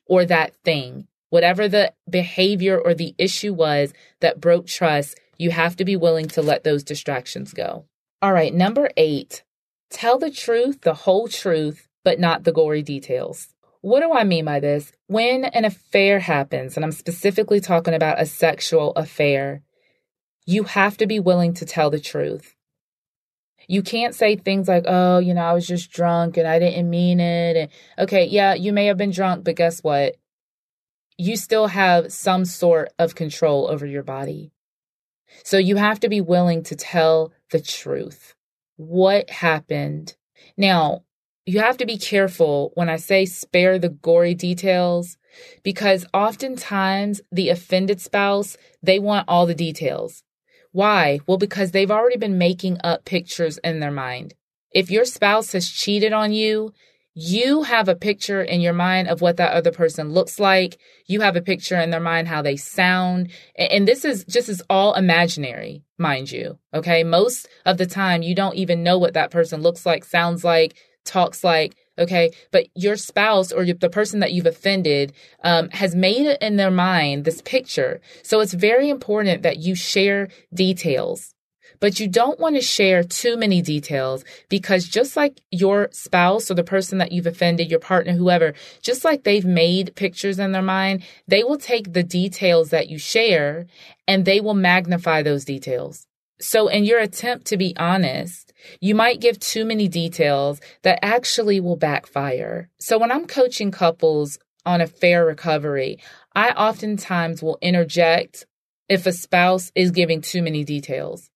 or 0.08 0.26
that 0.26 0.56
thing, 0.64 1.08
Whatever 1.30 1.68
the 1.68 1.92
behavior 2.10 2.80
or 2.80 2.94
the 2.94 3.16
issue 3.18 3.54
was 3.54 3.94
that 4.22 4.40
broke 4.40 4.68
trust, 4.68 5.20
you 5.38 5.52
have 5.52 5.76
to 5.76 5.84
be 5.86 5.96
willing 5.96 6.28
to 6.30 6.42
let 6.42 6.64
those 6.64 6.84
distractions 6.84 7.54
go. 7.54 7.86
All 8.22 8.32
right, 8.32 8.54
number 8.54 8.90
eight, 8.96 9.44
tell 9.90 10.18
the 10.18 10.32
truth, 10.32 10.82
the 10.82 10.94
whole 10.94 11.28
truth, 11.28 11.90
but 12.04 12.20
not 12.20 12.44
the 12.44 12.54
gory 12.54 12.84
details. 12.84 13.50
What 13.86 14.00
do 14.00 14.14
I 14.14 14.24
mean 14.24 14.46
by 14.46 14.62
this? 14.62 14.92
When 15.06 15.46
an 15.46 15.64
affair 15.64 16.18
happens, 16.18 16.76
and 16.76 16.84
I'm 16.84 16.92
specifically 16.92 17.60
talking 17.60 17.94
about 17.94 18.20
a 18.20 18.26
sexual 18.26 18.94
affair, 18.96 19.62
you 20.48 20.64
have 20.64 20.98
to 20.98 21.06
be 21.06 21.20
willing 21.20 21.54
to 21.54 21.68
tell 21.68 21.92
the 21.92 22.00
truth. 22.00 22.56
You 23.68 23.84
can't 23.84 24.16
say 24.16 24.38
things 24.38 24.68
like, 24.68 24.86
oh, 24.88 25.20
you 25.20 25.36
know, 25.36 25.44
I 25.44 25.54
was 25.54 25.68
just 25.68 25.92
drunk 25.92 26.36
and 26.36 26.48
I 26.48 26.58
didn't 26.58 26.90
mean 26.90 27.20
it. 27.20 27.56
And 27.56 27.70
okay, 28.00 28.26
yeah, 28.26 28.56
you 28.56 28.74
may 28.74 28.88
have 28.88 28.98
been 28.98 29.12
drunk, 29.12 29.44
but 29.44 29.56
guess 29.56 29.82
what? 29.84 30.16
You 31.20 31.38
still 31.38 31.68
have 31.68 32.12
some 32.12 32.46
sort 32.46 32.92
of 32.98 33.14
control 33.14 33.68
over 33.70 33.86
your 33.86 34.02
body. 34.02 34.52
So 35.44 35.60
you 35.60 35.76
have 35.76 36.00
to 36.00 36.10
be 36.10 36.22
willing 36.22 36.64
to 36.64 36.76
tell 36.76 37.34
the 37.52 37.62
truth. 37.62 38.34
What 38.78 39.30
happened? 39.30 40.16
Now, 40.58 41.04
you 41.46 41.60
have 41.60 41.78
to 41.78 41.86
be 41.86 41.98
careful 41.98 42.72
when 42.74 42.90
I 42.90 42.96
say 42.96 43.26
spare 43.26 43.78
the 43.78 43.90
gory 43.90 44.34
details 44.34 45.18
because 45.64 46.06
oftentimes 46.14 47.22
the 47.32 47.50
offended 47.50 48.02
spouse, 48.02 48.58
they 48.82 49.00
want 49.00 49.28
all 49.28 49.46
the 49.46 49.54
details. 49.54 50.24
Why? 50.72 51.20
Well, 51.28 51.38
because 51.38 51.72
they've 51.72 51.92
already 51.92 52.18
been 52.18 52.38
making 52.38 52.80
up 52.84 53.06
pictures 53.06 53.60
in 53.60 53.80
their 53.80 53.92
mind. 53.92 54.34
If 54.72 54.92
your 54.92 55.06
spouse 55.06 55.52
has 55.54 55.70
cheated 55.70 56.14
on 56.14 56.34
you, 56.34 56.74
you 57.14 57.64
have 57.64 57.88
a 57.88 57.96
picture 57.96 58.42
in 58.42 58.60
your 58.60 58.74
mind 58.74 59.08
of 59.08 59.22
what 59.22 59.38
that 59.38 59.54
other 59.54 59.72
person 59.72 60.12
looks 60.12 60.38
like. 60.38 60.78
You 61.08 61.22
have 61.22 61.38
a 61.38 61.42
picture 61.42 61.80
in 61.80 61.90
their 61.90 62.02
mind 62.02 62.28
how 62.28 62.42
they 62.42 62.58
sound. 62.58 63.30
And 63.56 63.88
this 63.88 64.04
is 64.04 64.26
just 64.26 64.50
is 64.50 64.62
all 64.70 64.96
imaginary, 64.96 65.86
mind 65.98 66.30
you. 66.30 66.60
Okay. 66.74 67.06
Most 67.06 67.48
of 67.66 67.78
the 67.78 67.86
time, 67.86 68.22
you 68.22 68.36
don't 68.36 68.56
even 68.56 68.84
know 68.84 68.98
what 68.98 69.14
that 69.14 69.32
person 69.32 69.62
looks 69.62 69.86
like, 69.86 70.04
sounds 70.04 70.44
like, 70.44 70.76
talks 71.06 71.44
like, 71.44 71.76
okay, 71.98 72.32
but 72.52 72.66
your 72.76 72.98
spouse 72.98 73.52
or 73.52 73.66
the 73.66 73.90
person 73.90 74.20
that 74.20 74.34
you've 74.34 74.46
offended 74.46 75.14
um, 75.44 75.70
has 75.70 75.96
made 75.96 76.38
in 76.42 76.58
their 76.58 76.72
mind 76.72 77.24
this 77.24 77.42
picture. 77.42 78.02
So 78.24 78.42
it's 78.42 78.54
very 78.54 78.90
important 78.90 79.44
that 79.44 79.58
you 79.58 79.76
share 79.76 80.28
details. 80.54 81.34
But 81.80 82.00
you 82.00 82.08
don't 82.08 82.40
want 82.40 82.56
to 82.56 82.62
share 82.62 83.04
too 83.04 83.38
many 83.38 83.62
details 83.62 84.24
because 84.50 84.86
just 84.88 85.18
like 85.18 85.42
your 85.52 85.90
spouse 85.92 86.50
or 86.50 86.54
the 86.54 86.64
person 86.64 87.00
that 87.00 87.12
you've 87.12 87.28
offended, 87.28 87.70
your 87.70 87.80
partner, 87.80 88.14
whoever, 88.14 88.54
just 88.82 89.04
like 89.04 89.24
they've 89.24 89.46
made 89.46 89.96
pictures 89.96 90.40
in 90.40 90.52
their 90.52 90.62
mind, 90.62 91.04
they 91.28 91.44
will 91.44 91.58
take 91.58 91.92
the 91.92 92.04
details 92.04 92.70
that 92.70 92.90
you 92.90 92.98
share 92.98 93.66
and 94.08 94.24
they 94.24 94.40
will 94.40 94.54
magnify 94.54 95.22
those 95.22 95.46
details. 95.46 96.08
So 96.40 96.68
in 96.68 96.86
your 96.86 97.00
attempt 97.00 97.46
to 97.48 97.58
be 97.58 97.76
honest, 97.78 98.45
you 98.82 98.96
might 98.96 99.22
give 99.22 99.40
too 99.40 99.66
many 99.66 99.88
details 99.88 100.60
that 100.84 101.00
actually 101.04 101.60
will 101.60 101.76
backfire. 101.76 102.70
So 102.80 102.98
when 102.98 103.12
I'm 103.12 103.28
coaching 103.28 103.72
couples 103.72 104.40
on 104.66 104.82
affair 104.82 105.26
recovery, 105.26 106.00
I 106.36 106.52
oftentimes 106.52 107.42
will 107.42 107.58
interject 107.62 108.46
if 108.90 109.06
a 109.06 109.12
spouse 109.12 109.72
is 109.76 109.92
giving 109.92 110.22
too 110.22 110.42
many 110.42 110.64
details. 110.64 111.30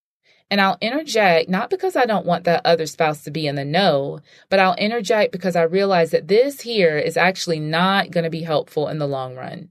And 0.50 0.60
I'll 0.60 0.78
interject 0.80 1.48
not 1.48 1.70
because 1.70 1.94
I 1.94 2.06
don't 2.06 2.26
want 2.26 2.44
that 2.44 2.62
other 2.64 2.86
spouse 2.86 3.22
to 3.22 3.30
be 3.30 3.46
in 3.46 3.54
the 3.54 3.64
know, 3.64 4.18
but 4.48 4.58
I'll 4.58 4.74
interject 4.74 5.30
because 5.30 5.54
I 5.54 5.62
realize 5.62 6.10
that 6.10 6.26
this 6.26 6.60
here 6.60 6.98
is 6.98 7.16
actually 7.16 7.60
not 7.60 8.10
going 8.10 8.24
to 8.24 8.30
be 8.30 8.42
helpful 8.42 8.88
in 8.88 8.98
the 8.98 9.06
long 9.06 9.36
run. 9.36 9.70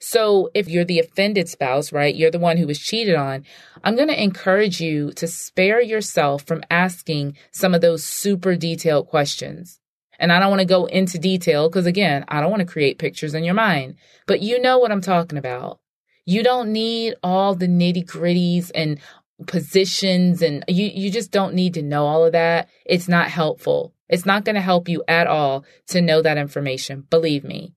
So 0.00 0.50
if 0.54 0.68
you're 0.68 0.84
the 0.84 1.00
offended 1.00 1.48
spouse, 1.48 1.92
right, 1.92 2.14
you're 2.14 2.30
the 2.30 2.38
one 2.38 2.56
who 2.56 2.66
was 2.66 2.78
cheated 2.78 3.14
on, 3.14 3.44
I'm 3.84 3.96
going 3.96 4.08
to 4.08 4.22
encourage 4.22 4.80
you 4.80 5.12
to 5.12 5.26
spare 5.26 5.80
yourself 5.80 6.44
from 6.44 6.62
asking 6.70 7.36
some 7.50 7.74
of 7.74 7.80
those 7.80 8.04
super 8.04 8.56
detailed 8.56 9.08
questions. 9.08 9.80
And 10.18 10.32
I 10.32 10.40
don't 10.40 10.50
want 10.50 10.60
to 10.60 10.66
go 10.66 10.86
into 10.86 11.18
detail 11.18 11.68
because 11.68 11.86
again, 11.86 12.24
I 12.28 12.40
don't 12.40 12.50
want 12.50 12.60
to 12.60 12.66
create 12.66 12.98
pictures 12.98 13.34
in 13.34 13.44
your 13.44 13.54
mind, 13.54 13.96
but 14.26 14.42
you 14.42 14.60
know 14.60 14.78
what 14.78 14.90
I'm 14.90 15.00
talking 15.00 15.38
about. 15.38 15.78
You 16.24 16.42
don't 16.42 16.72
need 16.72 17.14
all 17.22 17.54
the 17.54 17.68
nitty 17.68 18.04
gritties 18.04 18.70
and 18.74 18.98
positions 19.46 20.42
and 20.42 20.64
you, 20.66 20.86
you 20.86 21.10
just 21.10 21.30
don't 21.30 21.54
need 21.54 21.74
to 21.74 21.82
know 21.82 22.06
all 22.06 22.24
of 22.24 22.32
that. 22.32 22.68
It's 22.84 23.08
not 23.08 23.28
helpful. 23.28 23.94
It's 24.08 24.26
not 24.26 24.44
going 24.44 24.56
to 24.56 24.60
help 24.60 24.88
you 24.88 25.04
at 25.06 25.26
all 25.26 25.64
to 25.88 26.00
know 26.00 26.22
that 26.22 26.38
information. 26.38 27.06
Believe 27.08 27.44
me. 27.44 27.74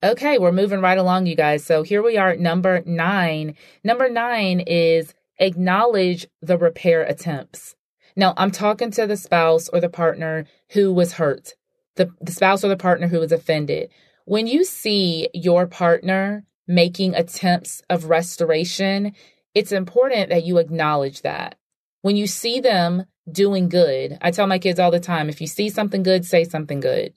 Okay, 0.00 0.38
we're 0.38 0.52
moving 0.52 0.80
right 0.80 0.96
along, 0.96 1.26
you 1.26 1.34
guys. 1.34 1.64
So 1.64 1.82
here 1.82 2.04
we 2.04 2.16
are 2.16 2.28
at 2.30 2.38
number 2.38 2.82
nine. 2.86 3.56
Number 3.82 4.08
nine 4.08 4.60
is 4.60 5.12
acknowledge 5.40 6.28
the 6.40 6.56
repair 6.56 7.02
attempts. 7.02 7.74
Now, 8.14 8.32
I'm 8.36 8.52
talking 8.52 8.92
to 8.92 9.08
the 9.08 9.16
spouse 9.16 9.68
or 9.68 9.80
the 9.80 9.88
partner 9.88 10.46
who 10.70 10.92
was 10.92 11.14
hurt, 11.14 11.54
the, 11.96 12.12
the 12.20 12.30
spouse 12.30 12.64
or 12.64 12.68
the 12.68 12.76
partner 12.76 13.08
who 13.08 13.18
was 13.18 13.32
offended. 13.32 13.90
When 14.24 14.46
you 14.46 14.64
see 14.64 15.30
your 15.34 15.66
partner 15.66 16.44
making 16.68 17.16
attempts 17.16 17.82
of 17.90 18.04
restoration, 18.04 19.14
it's 19.52 19.72
important 19.72 20.28
that 20.28 20.44
you 20.44 20.58
acknowledge 20.58 21.22
that. 21.22 21.56
When 22.02 22.16
you 22.16 22.28
see 22.28 22.60
them 22.60 23.04
doing 23.30 23.68
good, 23.68 24.16
I 24.20 24.30
tell 24.30 24.46
my 24.46 24.60
kids 24.60 24.78
all 24.78 24.92
the 24.92 25.00
time 25.00 25.28
if 25.28 25.40
you 25.40 25.48
see 25.48 25.70
something 25.70 26.04
good, 26.04 26.24
say 26.24 26.44
something 26.44 26.78
good. 26.78 27.14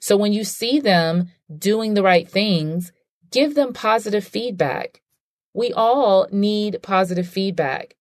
So 0.00 0.16
when 0.16 0.32
you 0.32 0.44
see 0.44 0.80
them 0.80 1.30
doing 1.56 1.94
the 1.94 2.02
right 2.02 2.28
things, 2.28 2.92
give 3.30 3.54
them 3.54 3.72
positive 3.72 4.26
feedback. 4.26 5.02
We 5.54 5.72
all 5.72 6.26
need 6.32 6.82
positive 6.82 7.28
feedback. 7.28 7.96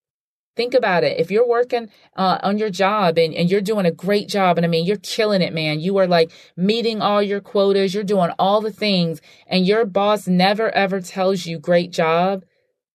Think 0.56 0.74
about 0.74 1.04
it. 1.04 1.20
If 1.20 1.32
you're 1.32 1.48
working 1.48 1.90
uh, 2.16 2.40
on 2.44 2.58
your 2.58 2.70
job 2.70 3.18
and, 3.18 3.34
and 3.34 3.50
you're 3.50 3.62
doing 3.62 3.86
a 3.86 3.92
great 3.92 4.28
job, 4.28 4.58
and 4.58 4.66
I 4.66 4.70
mean, 4.70 4.86
you're 4.86 4.98
killing 4.98 5.42
it, 5.42 5.54
man. 5.54 5.80
You 5.80 5.98
are 5.98 6.08
like 6.08 6.32
meeting 6.58 7.02
all 7.02 7.24
your 7.24 7.40
quotas, 7.40 7.94
you're 7.94 8.04
doing 8.04 8.32
all 8.38 8.60
the 8.60 8.72
things, 8.72 9.22
and 9.48 9.66
your 9.66 9.86
boss 9.86 10.28
never 10.28 10.70
ever 10.72 11.00
tells 11.00 11.46
you, 11.46 11.60
great 11.60 11.92
job. 11.92 12.44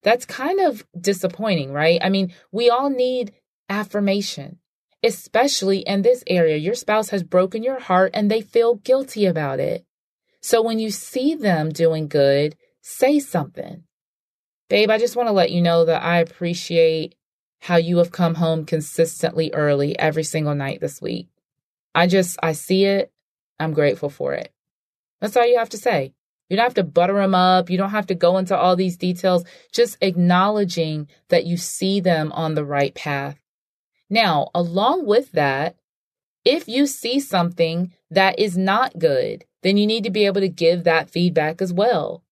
That's 0.03 0.27
kind 0.27 0.61
of 0.61 0.85
disappointing, 0.99 1.73
right? 1.73 1.99
I 2.03 2.11
mean, 2.11 2.35
we 2.53 2.69
all 2.69 2.90
need 2.90 3.33
affirmation 3.71 4.59
especially 5.05 5.81
in 5.81 6.03
this 6.03 6.25
area. 6.27 6.57
Your 6.57 6.75
spouse 6.75 7.11
has 7.11 7.23
broken 7.23 7.62
your 7.62 7.79
heart 7.79 8.12
and 8.14 8.31
they 8.31 8.40
feel 8.40 8.77
guilty 8.77 9.27
about 9.27 9.61
it. 9.61 9.85
So 10.40 10.62
when 10.62 10.79
you 10.79 10.90
see 10.90 11.35
them 11.35 11.71
doing 11.71 12.09
good, 12.09 12.57
say 12.81 13.19
something. 13.19 13.85
Babe, 14.69 14.90
I 14.90 14.99
just 14.99 15.17
want 15.17 15.29
to 15.29 15.33
let 15.33 15.51
you 15.51 15.62
know 15.62 15.85
that 15.85 16.03
I 16.03 16.19
appreciate 16.19 17.14
how 17.61 17.77
you 17.77 17.99
have 17.99 18.12
come 18.12 18.35
home 18.35 18.64
consistently 18.64 19.51
early 19.53 19.99
every 19.99 20.25
single 20.25 20.55
night 20.55 20.81
this 20.81 21.01
week. 21.01 21.29
I 21.95 22.07
just, 22.07 22.38
I 22.43 22.53
see 22.53 22.85
it. 22.85 23.12
I'm 23.61 23.73
grateful 23.73 24.11
for 24.11 24.35
it. 24.35 24.53
That's 25.21 25.37
all 25.37 25.47
you 25.47 25.59
have 25.59 25.71
to 25.71 25.79
say. 25.79 26.12
You 26.49 26.57
don't 26.57 26.64
have 26.64 26.75
to 26.75 26.85
butter 26.85 27.14
them 27.14 27.35
up. 27.35 27.71
You 27.71 27.79
don't 27.79 27.90
have 27.90 28.09
to 28.09 28.14
go 28.14 28.37
into 28.37 28.57
all 28.57 28.77
these 28.77 28.97
details. 28.97 29.45
Just 29.73 29.97
acknowledging 30.01 31.09
that 31.29 31.47
you 31.47 31.57
see 31.57 32.01
them 32.01 32.33
on 32.33 32.55
the 32.55 32.64
right 32.64 32.95
path. 32.95 33.38
Now, 34.14 34.50
along 34.55 35.07
with 35.07 35.33
that, 35.33 35.74
if 36.44 36.68
you 36.68 36.87
see 36.87 37.18
something 37.18 37.92
that 38.12 38.38
is 38.38 38.57
not 38.57 38.96
good, 38.96 39.44
then 39.64 39.77
you 39.77 39.88
need 39.88 40.05
to 40.05 40.11
be 40.11 40.27
able 40.27 40.40
to 40.40 40.48
give 40.48 40.85
that 40.85 41.11
feedback 41.11 41.61
as 41.61 41.72
well. 41.72 42.22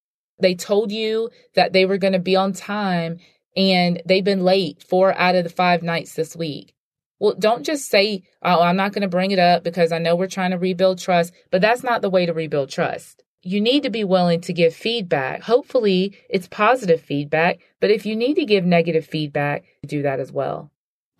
They 0.40 0.54
told 0.54 0.92
you 0.92 1.30
that 1.56 1.72
they 1.72 1.84
were 1.84 1.98
going 1.98 2.12
to 2.12 2.20
be 2.20 2.36
on 2.36 2.52
time 2.52 3.18
and 3.56 4.00
they've 4.06 4.22
been 4.22 4.44
late 4.44 4.80
four 4.80 5.12
out 5.18 5.34
of 5.34 5.42
the 5.42 5.50
five 5.50 5.82
nights 5.82 6.14
this 6.14 6.36
week. 6.36 6.72
Well, 7.18 7.34
don't 7.36 7.66
just 7.66 7.90
say, 7.90 8.22
oh, 8.42 8.62
I'm 8.62 8.76
not 8.76 8.92
going 8.92 9.02
to 9.02 9.08
bring 9.08 9.32
it 9.32 9.40
up 9.40 9.64
because 9.64 9.90
I 9.90 9.98
know 9.98 10.14
we're 10.14 10.28
trying 10.28 10.52
to 10.52 10.58
rebuild 10.58 11.00
trust, 11.00 11.32
but 11.50 11.60
that's 11.60 11.82
not 11.82 12.00
the 12.00 12.10
way 12.10 12.26
to 12.26 12.32
rebuild 12.32 12.70
trust. 12.70 13.24
You 13.42 13.60
need 13.60 13.82
to 13.82 13.90
be 13.90 14.04
willing 14.04 14.40
to 14.42 14.52
give 14.52 14.72
feedback. 14.72 15.42
Hopefully, 15.42 16.16
it's 16.30 16.46
positive 16.46 17.00
feedback, 17.00 17.58
but 17.80 17.90
if 17.90 18.06
you 18.06 18.14
need 18.14 18.34
to 18.34 18.44
give 18.44 18.64
negative 18.64 19.04
feedback, 19.04 19.64
do 19.84 20.02
that 20.02 20.20
as 20.20 20.30
well. 20.30 20.71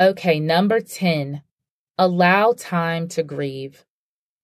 Okay, 0.03 0.41
number 0.41 0.81
10, 0.81 1.43
allow 1.97 2.55
time 2.59 3.07
to 3.07 3.23
grieve. 3.23 3.85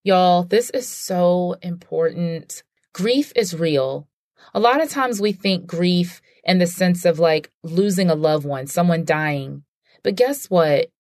Y'all, 0.05 0.45
this 0.45 0.71
is 0.71 0.87
so 0.87 1.57
important. 1.63 2.63
Grief 2.93 3.33
is 3.35 3.59
real. 3.59 4.07
A 4.55 4.61
lot 4.61 4.81
of 4.81 4.89
times 4.89 5.21
we 5.21 5.33
think 5.33 5.67
grief 5.67 6.23
in 6.45 6.59
the 6.59 6.67
sense 6.69 7.05
of 7.05 7.19
like 7.19 7.51
losing 7.65 8.09
a 8.09 8.15
loved 8.15 8.47
one, 8.47 8.69
someone 8.69 9.05
dying. 9.05 9.65
But 10.05 10.15
guess 10.15 10.49
what? 10.49 10.91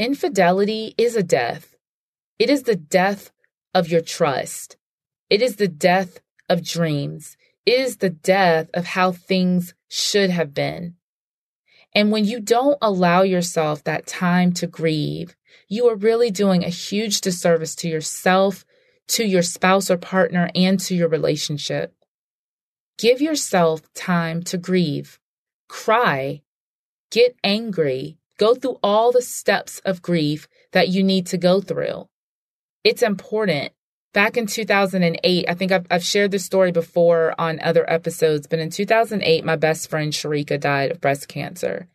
Infidelity 0.00 0.94
is 0.98 1.14
a 1.14 1.22
death. 1.22 1.76
It 2.40 2.50
is 2.50 2.64
the 2.64 2.74
death 2.74 3.30
of 3.72 3.88
your 3.88 4.00
trust. 4.00 4.76
It 5.30 5.42
is 5.42 5.56
the 5.56 5.68
death 5.68 6.18
of 6.48 6.66
dreams. 6.66 7.36
It 7.64 7.78
is 7.78 7.98
the 7.98 8.10
death 8.10 8.68
of 8.74 8.84
how 8.84 9.12
things 9.12 9.74
should 9.86 10.30
have 10.30 10.52
been. 10.52 10.96
And 11.94 12.12
when 12.12 12.24
you 12.24 12.40
don't 12.40 12.78
allow 12.82 13.22
yourself 13.22 13.84
that 13.84 14.06
time 14.06 14.52
to 14.54 14.66
grieve, 14.66 15.36
you 15.68 15.88
are 15.88 15.96
really 15.96 16.30
doing 16.30 16.64
a 16.64 16.68
huge 16.68 17.20
disservice 17.20 17.74
to 17.76 17.88
yourself, 17.88 18.64
to 19.08 19.24
your 19.24 19.42
spouse 19.42 19.90
or 19.90 19.96
partner, 19.96 20.50
and 20.54 20.78
to 20.80 20.94
your 20.94 21.08
relationship. 21.08 21.94
Give 22.98 23.20
yourself 23.20 23.82
time 23.94 24.42
to 24.44 24.58
grieve, 24.58 25.18
cry, 25.68 26.42
get 27.10 27.36
angry, 27.44 28.18
go 28.38 28.54
through 28.54 28.78
all 28.82 29.12
the 29.12 29.22
steps 29.22 29.78
of 29.80 30.02
grief 30.02 30.48
that 30.72 30.88
you 30.88 31.02
need 31.02 31.26
to 31.26 31.38
go 31.38 31.60
through. 31.60 32.08
It's 32.84 33.02
important. 33.02 33.72
Back 34.14 34.36
in 34.36 34.46
2008, 34.46 35.44
I 35.48 35.54
think 35.54 35.70
I've, 35.70 35.86
I've 35.90 36.04
shared 36.04 36.30
this 36.30 36.44
story 36.44 36.72
before 36.72 37.34
on 37.38 37.60
other 37.60 37.88
episodes, 37.90 38.46
but 38.46 38.58
in 38.58 38.70
2008, 38.70 39.44
my 39.44 39.56
best 39.56 39.90
friend 39.90 40.12
Sharika 40.12 40.58
died 40.58 40.90
of 40.90 41.00
breast 41.00 41.28
cancer. 41.28 41.88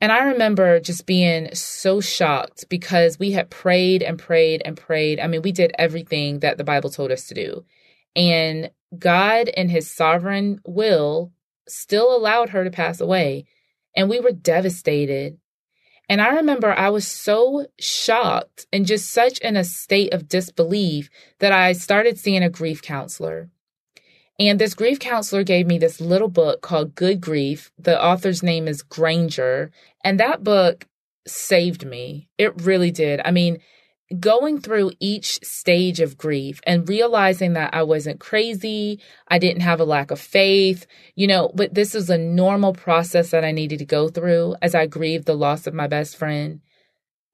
And 0.00 0.10
I 0.10 0.24
remember 0.24 0.80
just 0.80 1.06
being 1.06 1.54
so 1.54 2.00
shocked 2.00 2.66
because 2.68 3.18
we 3.18 3.30
had 3.30 3.48
prayed 3.48 4.02
and 4.02 4.18
prayed 4.18 4.60
and 4.64 4.76
prayed. 4.76 5.20
I 5.20 5.28
mean, 5.28 5.42
we 5.42 5.52
did 5.52 5.72
everything 5.78 6.40
that 6.40 6.58
the 6.58 6.64
Bible 6.64 6.90
told 6.90 7.12
us 7.12 7.28
to 7.28 7.34
do. 7.34 7.64
And 8.16 8.70
God, 8.98 9.48
in 9.48 9.68
his 9.68 9.90
sovereign 9.90 10.60
will, 10.66 11.32
still 11.68 12.14
allowed 12.14 12.50
her 12.50 12.64
to 12.64 12.70
pass 12.70 13.00
away. 13.00 13.46
And 13.96 14.10
we 14.10 14.20
were 14.20 14.32
devastated. 14.32 15.38
And 16.08 16.20
I 16.20 16.36
remember 16.36 16.72
I 16.72 16.90
was 16.90 17.06
so 17.06 17.66
shocked 17.78 18.66
and 18.72 18.86
just 18.86 19.10
such 19.10 19.38
in 19.38 19.56
a 19.56 19.64
state 19.64 20.12
of 20.12 20.28
disbelief 20.28 21.08
that 21.38 21.52
I 21.52 21.72
started 21.72 22.18
seeing 22.18 22.42
a 22.42 22.50
grief 22.50 22.82
counselor. 22.82 23.48
And 24.38 24.60
this 24.60 24.74
grief 24.74 24.98
counselor 24.98 25.44
gave 25.44 25.66
me 25.66 25.78
this 25.78 26.00
little 26.00 26.28
book 26.28 26.60
called 26.60 26.94
Good 26.94 27.20
Grief. 27.20 27.70
The 27.78 28.02
author's 28.02 28.42
name 28.42 28.66
is 28.66 28.82
Granger. 28.82 29.70
And 30.02 30.18
that 30.20 30.42
book 30.42 30.86
saved 31.26 31.86
me. 31.86 32.28
It 32.36 32.62
really 32.62 32.90
did. 32.90 33.20
I 33.24 33.30
mean, 33.30 33.58
going 34.20 34.60
through 34.60 34.92
each 35.00 35.44
stage 35.44 36.00
of 36.00 36.18
grief 36.18 36.60
and 36.66 36.88
realizing 36.88 37.54
that 37.54 37.74
I 37.74 37.82
wasn't 37.82 38.20
crazy, 38.20 39.00
I 39.28 39.38
didn't 39.38 39.62
have 39.62 39.80
a 39.80 39.84
lack 39.84 40.10
of 40.10 40.20
faith, 40.20 40.86
you 41.14 41.26
know, 41.26 41.50
but 41.54 41.74
this 41.74 41.94
is 41.94 42.10
a 42.10 42.18
normal 42.18 42.72
process 42.72 43.30
that 43.30 43.44
I 43.44 43.52
needed 43.52 43.78
to 43.78 43.84
go 43.84 44.08
through 44.08 44.56
as 44.62 44.74
I 44.74 44.86
grieved 44.86 45.26
the 45.26 45.34
loss 45.34 45.66
of 45.66 45.74
my 45.74 45.86
best 45.86 46.16
friend. 46.16 46.60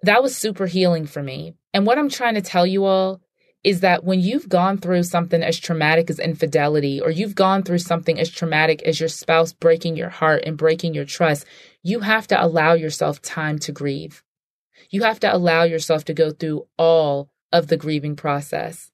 That 0.02 0.22
was 0.22 0.36
super 0.36 0.66
healing 0.66 1.06
for 1.06 1.22
me. 1.22 1.54
And 1.74 1.86
what 1.86 1.98
I'm 1.98 2.08
trying 2.08 2.34
to 2.34 2.42
tell 2.42 2.66
you 2.66 2.84
all 2.84 3.20
is 3.62 3.80
that 3.80 4.04
when 4.04 4.20
you've 4.20 4.48
gone 4.48 4.78
through 4.78 5.02
something 5.02 5.42
as 5.42 5.58
traumatic 5.58 6.08
as 6.08 6.18
infidelity, 6.18 7.00
or 7.00 7.10
you've 7.10 7.34
gone 7.34 7.62
through 7.62 7.78
something 7.78 8.18
as 8.18 8.30
traumatic 8.30 8.82
as 8.84 8.98
your 8.98 9.08
spouse 9.08 9.52
breaking 9.52 9.96
your 9.96 10.08
heart 10.08 10.44
and 10.46 10.56
breaking 10.56 10.94
your 10.94 11.04
trust, 11.04 11.44
you 11.82 12.00
have 12.00 12.26
to 12.28 12.42
allow 12.42 12.72
yourself 12.72 13.20
time 13.20 13.58
to 13.58 13.72
grieve. 13.72 14.22
You 14.88 15.02
have 15.02 15.20
to 15.20 15.34
allow 15.34 15.64
yourself 15.64 16.04
to 16.06 16.14
go 16.14 16.30
through 16.30 16.66
all 16.78 17.28
of 17.52 17.66
the 17.66 17.76
grieving 17.76 18.16
process. 18.16 18.90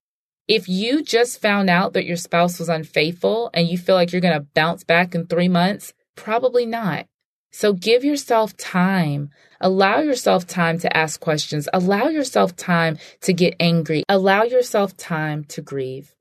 If 0.49 0.69
you 0.69 1.03
just 1.03 1.41
found 1.41 1.71
out 1.71 1.93
that 1.93 2.07
your 2.07 2.17
spouse 2.17 2.59
was 2.59 2.69
unfaithful 2.69 3.51
and 3.53 3.69
you 3.69 3.77
feel 3.79 3.95
like 3.95 4.13
you're 4.13 4.21
going 4.21 4.39
to 4.39 4.47
bounce 4.55 4.85
back 4.85 5.15
in 5.15 5.27
three 5.27 5.49
months, 5.49 5.93
probably 6.15 6.67
not. 6.67 7.07
So 7.51 7.73
give 7.73 8.05
yourself 8.05 8.57
time. 8.57 9.31
Allow 9.61 10.01
yourself 10.01 10.47
time 10.47 10.79
to 10.81 10.97
ask 10.97 11.19
questions. 11.21 11.69
Allow 11.73 12.09
yourself 12.09 12.55
time 12.55 12.99
to 13.23 13.33
get 13.33 13.57
angry. 13.59 14.05
Allow 14.09 14.43
yourself 14.43 14.97
time 14.97 15.45
to 15.45 15.63
grieve. 15.63 16.15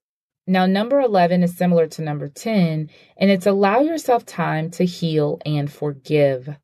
Now, 0.48 0.66
number 0.66 1.00
11 1.00 1.44
is 1.44 1.58
similar 1.58 1.88
to 1.88 2.04
number 2.04 2.30
10, 2.30 2.90
and 3.18 3.32
it's 3.32 3.48
allow 3.48 3.80
yourself 3.80 4.26
time 4.26 4.70
to 4.72 4.86
heal 4.86 5.40
and 5.46 5.72
forgive. 5.72 6.56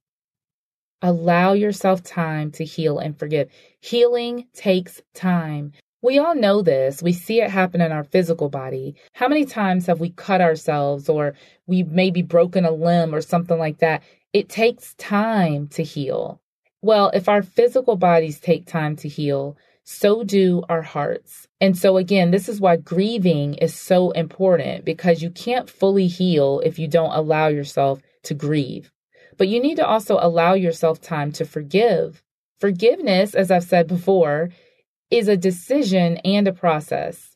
Allow 1.02 1.54
yourself 1.54 2.04
time 2.04 2.52
to 2.52 2.64
heal 2.64 3.00
and 3.00 3.18
forgive. 3.18 3.50
Healing 3.80 4.48
takes 4.54 5.02
time. 5.16 5.72
We 6.04 6.20
all 6.20 6.36
know 6.36 6.62
this. 6.62 7.02
We 7.02 7.14
see 7.14 7.42
it 7.42 7.50
happen 7.50 7.82
in 7.82 7.92
our 7.92 8.04
physical 8.04 8.50
body. 8.50 8.96
How 9.14 9.28
many 9.28 9.46
times 9.46 9.88
have 9.88 10.00
we 10.00 10.12
cut 10.12 10.42
ourselves 10.42 11.10
or 11.10 11.34
we 11.66 11.84
maybe 11.84 12.22
broken 12.22 12.66
a 12.66 12.72
limb 12.72 13.16
or 13.16 13.22
something 13.22 13.58
like 13.58 13.80
that? 13.80 14.04
It 14.34 14.50
takes 14.50 14.94
time 14.96 15.68
to 15.70 15.84
heal. 15.84 16.40
Well, 16.84 17.12
if 17.14 17.28
our 17.28 17.42
physical 17.42 17.96
bodies 17.96 18.40
take 18.40 18.66
time 18.66 18.96
to 18.98 19.08
heal, 19.08 19.58
so 19.84 20.24
do 20.24 20.64
our 20.70 20.82
hearts. 20.82 21.48
And 21.60 21.78
so, 21.78 21.98
again, 21.98 22.32
this 22.32 22.48
is 22.48 22.62
why 22.62 22.78
grieving 22.78 23.56
is 23.56 23.74
so 23.76 24.12
important 24.12 24.86
because 24.86 25.22
you 25.22 25.30
can't 25.32 25.70
fully 25.70 26.08
heal 26.08 26.62
if 26.64 26.80
you 26.80 26.88
don't 26.88 27.14
allow 27.14 27.48
yourself 27.48 28.02
to 28.24 28.34
grieve. 28.34 28.92
But 29.38 29.48
you 29.48 29.62
need 29.62 29.76
to 29.76 29.86
also 29.86 30.18
allow 30.20 30.54
yourself 30.54 31.02
time 31.02 31.32
to 31.34 31.46
forgive. 31.46 32.22
Forgiveness, 32.60 33.34
as 33.34 33.50
I've 33.50 33.64
said 33.64 33.88
before, 33.88 34.50
is 35.10 35.28
a 35.28 35.38
decision 35.38 36.18
and 36.18 36.48
a 36.48 36.54
process. 36.54 37.36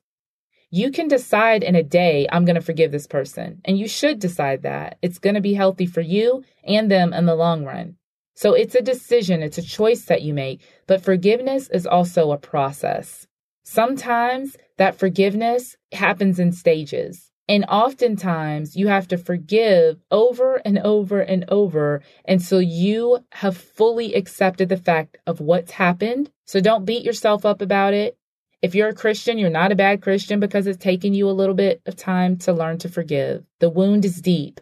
You 0.72 0.92
can 0.92 1.08
decide 1.08 1.64
in 1.64 1.76
a 1.76 1.84
day, 1.84 2.28
I'm 2.32 2.46
going 2.46 2.56
to 2.56 2.62
forgive 2.62 2.92
this 2.92 3.08
person. 3.08 3.62
And 3.66 3.78
you 3.78 3.88
should 3.88 4.20
decide 4.20 4.64
that. 4.64 4.98
It's 5.02 5.20
going 5.20 5.36
to 5.36 5.42
be 5.42 5.54
healthy 5.54 5.86
for 5.86 6.02
you 6.02 6.44
and 6.64 6.92
them 6.92 7.14
in 7.14 7.26
the 7.26 7.36
long 7.36 7.66
run. 7.66 7.96
So 8.36 8.54
it's 8.54 8.76
a 8.76 8.82
decision, 8.82 9.42
it's 9.42 9.58
a 9.58 9.62
choice 9.62 10.06
that 10.06 10.22
you 10.22 10.34
make. 10.34 10.62
But 10.88 11.02
forgiveness 11.02 11.70
is 11.70 11.88
also 11.88 12.32
a 12.32 12.38
process. 12.38 13.28
Sometimes 13.64 14.58
that 14.78 15.00
forgiveness 15.00 15.78
happens 15.94 16.40
in 16.40 16.52
stages. 16.52 17.25
And 17.48 17.66
oftentimes 17.66 18.76
you 18.76 18.88
have 18.88 19.08
to 19.10 19.18
forgive 19.18 20.00
over 20.10 20.56
and 20.66 20.80
over 20.80 21.22
and 21.22 21.46
over 21.48 22.02
until 22.28 22.62
you 22.62 23.20
have 23.34 23.56
fully 23.56 24.16
accepted 24.16 24.70
the 24.70 24.78
fact 24.78 25.18
of 25.28 25.40
what's 25.40 25.72
happened. 25.72 26.32
So 26.46 26.60
don't 26.60 26.86
beat 26.86 27.04
yourself 27.04 27.46
up 27.46 27.62
about 27.62 27.94
it. 27.94 28.18
If 28.64 28.74
you're 28.74 28.90
a 28.90 28.96
Christian, 28.96 29.38
you're 29.38 29.52
not 29.52 29.72
a 29.72 29.76
bad 29.76 30.02
Christian 30.02 30.40
because 30.40 30.66
it's 30.66 30.84
taken 30.84 31.14
you 31.14 31.30
a 31.30 31.32
little 31.32 31.54
bit 31.54 31.82
of 31.86 31.96
time 31.96 32.38
to 32.38 32.54
learn 32.54 32.80
to 32.80 32.90
forgive. 32.90 33.44
The 33.60 33.70
wound 33.70 34.06
is 34.06 34.22
deep 34.22 34.60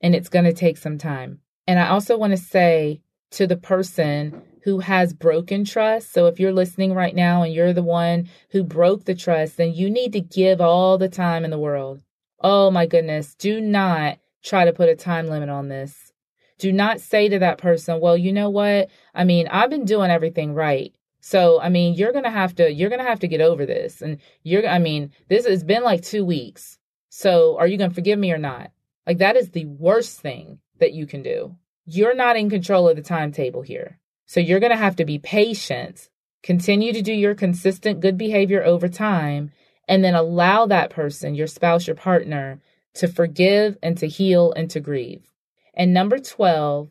and 0.00 0.14
it's 0.14 0.28
going 0.28 0.44
to 0.44 0.52
take 0.52 0.76
some 0.76 0.98
time. 0.98 1.40
And 1.66 1.80
I 1.80 1.88
also 1.88 2.16
want 2.16 2.30
to 2.32 2.36
say 2.36 3.00
to 3.32 3.48
the 3.48 3.56
person 3.56 4.42
who 4.62 4.80
has 4.80 5.12
broken 5.12 5.64
trust. 5.64 6.12
So 6.12 6.26
if 6.26 6.38
you're 6.38 6.52
listening 6.52 6.94
right 6.94 7.14
now 7.14 7.42
and 7.42 7.52
you're 7.52 7.72
the 7.72 7.82
one 7.82 8.28
who 8.50 8.62
broke 8.62 9.04
the 9.04 9.14
trust, 9.14 9.56
then 9.56 9.72
you 9.72 9.90
need 9.90 10.12
to 10.12 10.20
give 10.20 10.60
all 10.60 10.98
the 10.98 11.08
time 11.08 11.44
in 11.44 11.50
the 11.50 11.58
world. 11.58 12.02
Oh 12.40 12.70
my 12.70 12.86
goodness. 12.86 13.34
Do 13.34 13.60
not 13.60 14.18
try 14.42 14.64
to 14.64 14.72
put 14.72 14.88
a 14.88 14.96
time 14.96 15.26
limit 15.26 15.48
on 15.48 15.68
this. 15.68 16.12
Do 16.58 16.72
not 16.72 17.00
say 17.00 17.28
to 17.28 17.38
that 17.38 17.58
person, 17.58 18.00
well, 18.00 18.16
you 18.16 18.32
know 18.32 18.50
what? 18.50 18.90
I 19.14 19.24
mean, 19.24 19.48
I've 19.48 19.70
been 19.70 19.84
doing 19.84 20.10
everything 20.10 20.54
right. 20.54 20.94
So, 21.20 21.60
I 21.60 21.68
mean, 21.68 21.94
you're 21.94 22.12
going 22.12 22.24
to 22.24 22.30
have 22.30 22.54
to, 22.56 22.72
you're 22.72 22.88
going 22.88 23.00
to 23.00 23.08
have 23.08 23.20
to 23.20 23.28
get 23.28 23.40
over 23.40 23.66
this. 23.66 24.02
And 24.02 24.18
you're, 24.42 24.66
I 24.66 24.78
mean, 24.78 25.12
this 25.28 25.46
has 25.46 25.64
been 25.64 25.82
like 25.82 26.02
two 26.02 26.24
weeks. 26.24 26.78
So 27.10 27.58
are 27.58 27.66
you 27.66 27.76
going 27.76 27.90
to 27.90 27.94
forgive 27.94 28.18
me 28.18 28.32
or 28.32 28.38
not? 28.38 28.70
Like 29.06 29.18
that 29.18 29.36
is 29.36 29.50
the 29.50 29.66
worst 29.66 30.20
thing 30.20 30.60
that 30.78 30.92
you 30.92 31.06
can 31.06 31.22
do. 31.22 31.56
You're 31.84 32.14
not 32.14 32.36
in 32.36 32.48
control 32.50 32.88
of 32.88 32.96
the 32.96 33.02
timetable 33.02 33.62
here. 33.62 33.98
So 34.26 34.38
you're 34.40 34.60
going 34.60 34.70
to 34.70 34.76
have 34.76 34.96
to 34.96 35.04
be 35.04 35.18
patient, 35.18 36.08
continue 36.42 36.92
to 36.92 37.02
do 37.02 37.12
your 37.12 37.34
consistent 37.34 38.00
good 38.00 38.16
behavior 38.16 38.62
over 38.62 38.88
time, 38.88 39.50
and 39.88 40.04
then 40.04 40.14
allow 40.14 40.66
that 40.66 40.90
person, 40.90 41.34
your 41.34 41.46
spouse, 41.46 41.86
your 41.86 41.96
partner, 41.96 42.60
to 42.94 43.08
forgive 43.08 43.76
and 43.82 43.96
to 43.98 44.06
heal 44.06 44.52
and 44.52 44.70
to 44.70 44.80
grieve. 44.80 45.32
And 45.74 45.94
number 45.94 46.18
12 46.18 46.90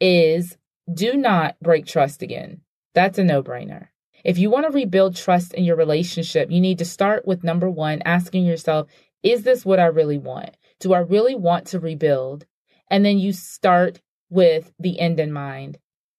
is 0.00 0.56
do 0.92 1.14
not 1.14 1.56
break 1.60 1.86
trust 1.86 2.22
again. 2.22 2.60
That's 2.94 3.18
a 3.18 3.24
no 3.24 3.42
brainer. 3.42 3.88
If 4.24 4.38
you 4.38 4.50
want 4.50 4.66
to 4.66 4.72
rebuild 4.72 5.16
trust 5.16 5.52
in 5.54 5.64
your 5.64 5.76
relationship, 5.76 6.50
you 6.50 6.60
need 6.60 6.78
to 6.78 6.84
start 6.84 7.26
with 7.26 7.44
number 7.44 7.68
one, 7.68 8.02
asking 8.04 8.46
yourself, 8.46 8.88
is 9.22 9.42
this 9.42 9.64
what 9.64 9.78
I 9.78 9.86
really 9.86 10.18
want? 10.18 10.56
Do 10.80 10.92
I 10.92 11.00
really 11.00 11.34
want 11.34 11.66
to 11.68 11.80
rebuild? 11.80 12.46
And 12.90 13.04
then 13.04 13.18
you 13.18 13.32
start 13.32 14.00
with 14.30 14.72
the 14.78 14.98
end 14.98 15.20
in 15.20 15.32
mind. 15.32 15.78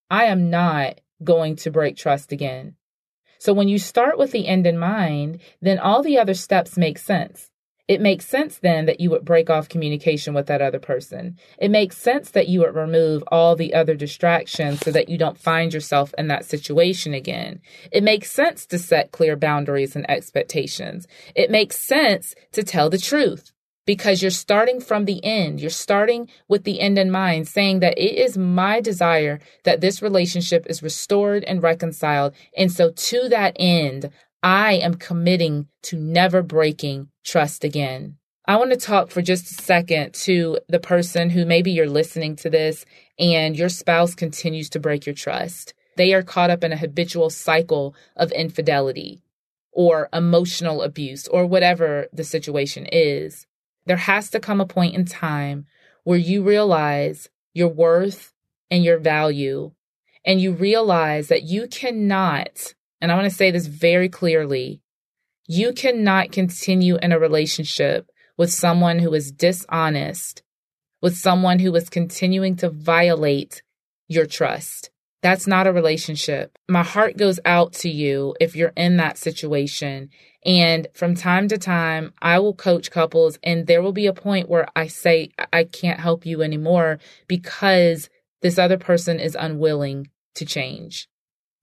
I 0.10 0.26
am 0.26 0.50
not 0.50 1.02
going 1.24 1.56
to 1.58 1.72
break 1.72 1.98
trust 1.98 2.32
again. 2.32 2.76
So 3.46 3.54
when 3.54 3.68
you 3.68 3.78
start 3.78 4.18
with 4.18 4.32
the 4.32 4.48
end 4.48 4.66
in 4.66 4.80
mind, 4.80 5.40
then 5.62 5.78
all 5.78 6.02
the 6.02 6.18
other 6.18 6.34
steps 6.34 6.80
make 6.80 6.98
sense. 6.98 7.52
It 7.88 8.02
makes 8.02 8.26
sense 8.26 8.58
then 8.58 8.88
that 8.88 9.00
you 9.00 9.12
would 9.12 9.24
break 9.24 9.52
off 9.52 9.70
communication 9.70 10.34
with 10.34 10.48
that 10.48 10.64
other 10.64 10.80
person. 10.80 11.38
It 11.60 11.70
makes 11.70 11.96
sense 11.96 12.32
that 12.32 12.48
you 12.48 12.62
would 12.62 12.74
remove 12.74 13.24
all 13.28 13.56
the 13.56 13.76
other 13.76 13.94
distractions 13.94 14.80
so 14.80 14.90
that 14.90 15.10
you 15.10 15.20
don't 15.20 15.38
find 15.38 15.76
yourself 15.76 16.12
in 16.18 16.28
that 16.30 16.46
situation 16.46 17.14
again. 17.14 17.62
It 17.92 18.02
makes 18.02 18.32
sense 18.32 18.66
to 18.66 18.80
set 18.80 19.12
clear 19.12 19.36
boundaries 19.36 19.96
and 19.96 20.10
expectations. 20.10 21.06
It 21.36 21.52
makes 21.52 21.80
sense 21.80 22.34
to 22.54 22.64
tell 22.64 22.90
the 22.90 22.98
truth 22.98 23.52
because 23.86 24.22
you're 24.22 24.32
starting 24.32 24.80
from 24.80 25.06
the 25.06 25.24
end. 25.24 25.60
You're 25.60 25.70
starting 25.70 26.30
with 26.48 26.64
the 26.64 26.80
end 26.80 26.98
in 26.98 27.12
mind, 27.12 27.48
saying 27.48 27.80
that 27.80 27.98
it 27.98 28.16
is 28.18 28.38
my 28.38 28.82
desire 28.82 29.40
that 29.64 29.82
this 29.82 30.02
relationship 30.02 30.66
is 30.68 30.84
restored 30.84 31.44
and 31.44 31.62
reconciled. 31.62 32.34
And 32.58 32.72
so 32.72 32.92
to 32.92 33.30
that 33.30 33.56
end, 33.60 34.10
I 34.42 34.74
am 34.74 34.96
committing 34.96 35.68
to 35.84 35.98
never 35.98 36.42
breaking 36.44 37.10
trust 37.24 37.64
again. 37.64 38.18
I 38.48 38.58
want 38.58 38.72
to 38.72 38.78
talk 38.78 39.10
for 39.10 39.24
just 39.24 39.52
a 39.52 39.64
second 39.64 40.14
to 40.14 40.60
the 40.70 40.80
person 40.80 41.32
who 41.32 41.46
maybe 41.46 41.72
you're 41.72 41.90
listening 41.90 42.36
to 42.38 42.50
this 42.50 42.86
and 43.18 43.58
your 43.58 43.70
spouse 43.70 44.14
continues 44.14 44.70
to 44.72 44.80
break 44.80 45.08
your 45.08 45.16
trust. 45.16 45.74
They 45.98 46.14
are 46.14 46.22
caught 46.22 46.52
up 46.52 46.64
in 46.64 46.72
a 46.72 46.78
habitual 46.78 47.32
cycle 47.32 47.96
of 48.16 48.32
infidelity 48.34 49.24
or 49.72 50.10
emotional 50.14 50.84
abuse 50.84 51.28
or 51.28 51.48
whatever 51.48 52.08
the 52.14 52.24
situation 52.24 52.86
is. 52.92 53.48
There 53.86 53.98
has 53.98 54.30
to 54.32 54.40
come 54.40 54.62
a 54.62 54.66
point 54.66 54.96
in 54.96 55.06
time 55.06 55.66
where 56.04 56.18
you 56.18 56.44
realize 56.44 57.30
your 57.54 57.70
worth 57.70 58.34
and 58.72 58.84
your 58.84 58.98
value, 58.98 59.72
and 60.26 60.42
you 60.42 60.52
realize 60.52 61.28
that 61.28 61.44
you 61.44 61.68
cannot, 61.68 62.74
and 63.00 63.12
I 63.12 63.16
want 63.16 63.26
to 63.26 63.36
say 63.36 63.52
this 63.52 63.68
very 63.68 64.10
clearly, 64.10 64.82
you 65.48 65.72
cannot 65.74 66.32
continue 66.32 66.98
in 66.98 67.12
a 67.12 67.20
relationship 67.20 68.10
with 68.38 68.52
someone 68.52 69.00
who 69.00 69.14
is 69.14 69.32
dishonest, 69.32 70.42
with 71.02 71.16
someone 71.16 71.60
who 71.60 71.74
is 71.76 71.90
continuing 71.90 72.56
to 72.58 72.70
violate 72.70 73.62
your 74.08 74.26
trust. 74.26 74.90
That's 75.22 75.48
not 75.48 75.68
a 75.68 75.72
relationship. 75.72 76.58
My 76.68 76.84
heart 76.84 77.18
goes 77.18 77.40
out 77.46 77.74
to 77.74 77.90
you 77.90 78.36
if 78.40 78.56
you're 78.56 78.74
in 78.76 78.98
that 78.98 79.18
situation. 79.18 80.10
And 80.46 80.88
from 80.94 81.16
time 81.16 81.48
to 81.48 81.58
time, 81.58 82.14
I 82.22 82.38
will 82.38 82.54
coach 82.54 82.92
couples, 82.92 83.40
and 83.42 83.66
there 83.66 83.82
will 83.82 83.94
be 83.94 84.06
a 84.06 84.14
point 84.14 84.48
where 84.48 84.68
I 84.76 84.88
say, 84.88 85.32
I 85.52 85.64
can't 85.64 86.00
help 86.00 86.26
you 86.26 86.44
anymore 86.44 87.00
because 87.28 88.10
this 88.42 88.60
other 88.60 88.78
person 88.78 89.20
is 89.20 89.36
unwilling 89.40 90.10
to 90.36 90.46
change. 90.46 91.08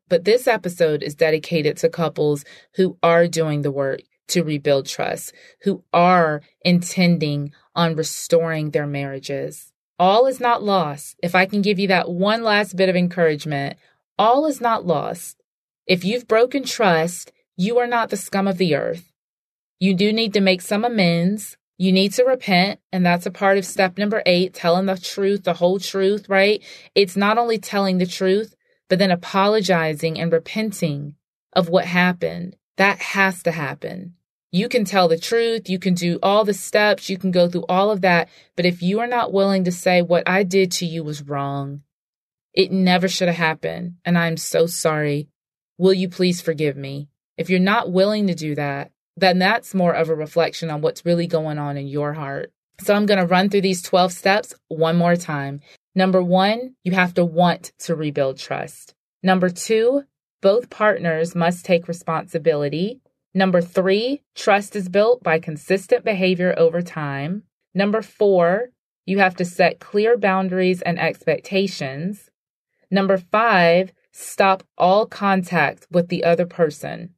But 0.09 0.25
this 0.25 0.49
episode 0.49 1.03
is 1.03 1.15
dedicated 1.15 1.77
to 1.79 1.89
couples 1.89 2.45
who 2.75 2.99
are 3.03 3.29
doing 3.29 3.63
the 3.63 3.71
work 3.71 4.01
to 4.29 4.43
rebuild 4.43 4.87
trust, 4.87 5.33
who 5.63 5.85
are 5.93 6.43
intending 6.65 7.53
on 7.77 7.95
restoring 7.95 8.71
their 8.71 8.87
marriages. 8.87 9.73
All 9.99 10.27
is 10.27 10.41
not 10.41 10.63
lost. 10.63 11.17
If 11.23 11.35
I 11.35 11.47
can 11.47 11.63
give 11.63 11.79
you 11.79 11.87
that 11.89 12.11
one 12.11 12.43
last 12.43 12.77
bit 12.77 12.89
of 12.89 12.97
encouragement, 12.97 13.77
all 14.19 14.47
is 14.47 14.61
not 14.61 14.85
lost. 14.85 15.41
If 15.87 16.05
you've 16.05 16.27
broken 16.27 16.65
trust, 16.65 17.33
you 17.57 17.79
are 17.79 17.87
not 17.87 18.11
the 18.11 18.17
scum 18.17 18.49
of 18.49 18.59
the 18.59 18.75
earth. 18.75 19.13
You 19.79 19.95
do 19.95 20.13
need 20.13 20.33
to 20.35 20.41
make 20.41 20.63
some 20.63 20.85
amends. 20.85 21.57
You 21.77 21.91
need 21.93 22.13
to 22.13 22.25
repent, 22.25 22.81
and 22.93 23.05
that's 23.05 23.27
a 23.27 23.31
part 23.31 23.59
of 23.59 23.67
step 23.67 23.99
number 23.99 24.23
eight, 24.25 24.55
telling 24.55 24.87
the 24.87 24.97
truth, 24.97 25.43
the 25.45 25.55
whole 25.55 25.81
truth, 25.81 26.29
right? 26.29 26.63
It's 26.95 27.17
not 27.17 27.39
only 27.39 27.59
telling 27.59 27.99
the 27.99 28.07
truth, 28.07 28.55
but 28.89 28.99
then 28.99 29.11
apologizing 29.11 30.21
and 30.21 30.33
repenting 30.33 31.15
of 31.53 31.69
what 31.69 31.87
happened. 31.87 32.57
That 32.77 32.99
has 32.99 33.43
to 33.43 33.51
happen. 33.51 34.15
You 34.51 34.69
can 34.69 34.85
tell 34.85 35.09
the 35.09 35.19
truth, 35.19 35.69
you 35.69 35.79
can 35.79 35.95
do 35.95 36.19
all 36.23 36.45
the 36.45 36.55
steps, 36.55 37.09
you 37.09 37.17
can 37.17 37.31
go 37.31 37.49
through 37.49 37.65
all 37.69 37.91
of 37.91 38.03
that, 38.03 38.29
but 38.55 38.67
if 38.67 38.83
you 38.83 39.01
are 39.01 39.07
not 39.07 39.33
willing 39.33 39.65
to 39.65 39.73
say 39.73 40.03
what 40.03 40.29
I 40.29 40.43
did 40.43 40.71
to 40.73 40.87
you 40.87 41.03
was 41.03 41.23
wrong, 41.23 41.83
it 42.53 42.71
never 42.71 43.09
should 43.09 43.29
have 43.29 43.37
happened, 43.39 43.95
and 44.05 44.19
I'm 44.19 44.37
so 44.37 44.67
sorry. 44.67 45.29
Will 45.79 45.95
you 45.95 46.09
please 46.09 46.43
forgive 46.43 46.77
me? 46.77 47.09
If 47.37 47.51
you're 47.51 47.61
not 47.61 47.91
willing 47.91 48.27
to 48.27 48.35
do 48.35 48.55
that, 48.55 48.91
then 49.17 49.39
that's 49.39 49.75
more 49.75 49.93
of 49.93 50.09
a 50.09 50.15
reflection 50.15 50.71
on 50.71 50.81
what's 50.81 51.05
really 51.05 51.27
going 51.27 51.59
on 51.59 51.77
in 51.77 51.87
your 51.87 52.13
heart. 52.13 52.53
So 52.81 52.95
I'm 52.95 53.07
going 53.07 53.21
to 53.21 53.27
run 53.27 53.49
through 53.49 53.61
these 53.61 53.83
12 53.83 54.13
steps 54.13 54.55
one 54.69 54.97
more 54.97 55.17
time. 55.17 55.61
Number 55.95 56.23
one, 56.23 56.75
you 56.85 56.93
have 56.93 57.15
to 57.15 57.25
want 57.25 57.73
to 57.81 57.95
rebuild 57.95 58.39
trust. 58.39 58.95
Number 59.23 59.51
two, 59.51 60.05
both 60.41 60.71
partners 60.71 61.35
must 61.35 61.65
take 61.65 61.87
responsibility. 61.87 63.01
Number 63.35 63.61
three, 63.61 64.23
trust 64.35 64.75
is 64.75 64.89
built 64.89 65.23
by 65.23 65.39
consistent 65.39 66.05
behavior 66.05 66.55
over 66.59 66.83
time. 66.83 67.45
Number 67.75 68.03
four, 68.03 68.71
you 69.07 69.19
have 69.19 69.37
to 69.37 69.45
set 69.45 69.81
clear 69.81 70.19
boundaries 70.19 70.83
and 70.83 70.99
expectations. 70.99 72.31
Number 72.91 73.17
five, 73.19 73.93
stop 74.13 74.65
all 74.77 75.07
contact 75.07 75.87
with 75.91 76.09
the 76.09 76.25
other 76.25 76.47
person. 76.47 77.15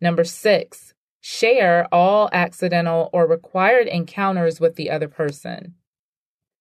Number 0.00 0.24
six, 0.24 0.94
share 1.20 1.86
all 1.92 2.28
accidental 2.32 3.10
or 3.12 3.26
required 3.26 3.86
encounters 3.86 4.60
with 4.60 4.76
the 4.76 4.90
other 4.90 5.08
person. 5.08 5.74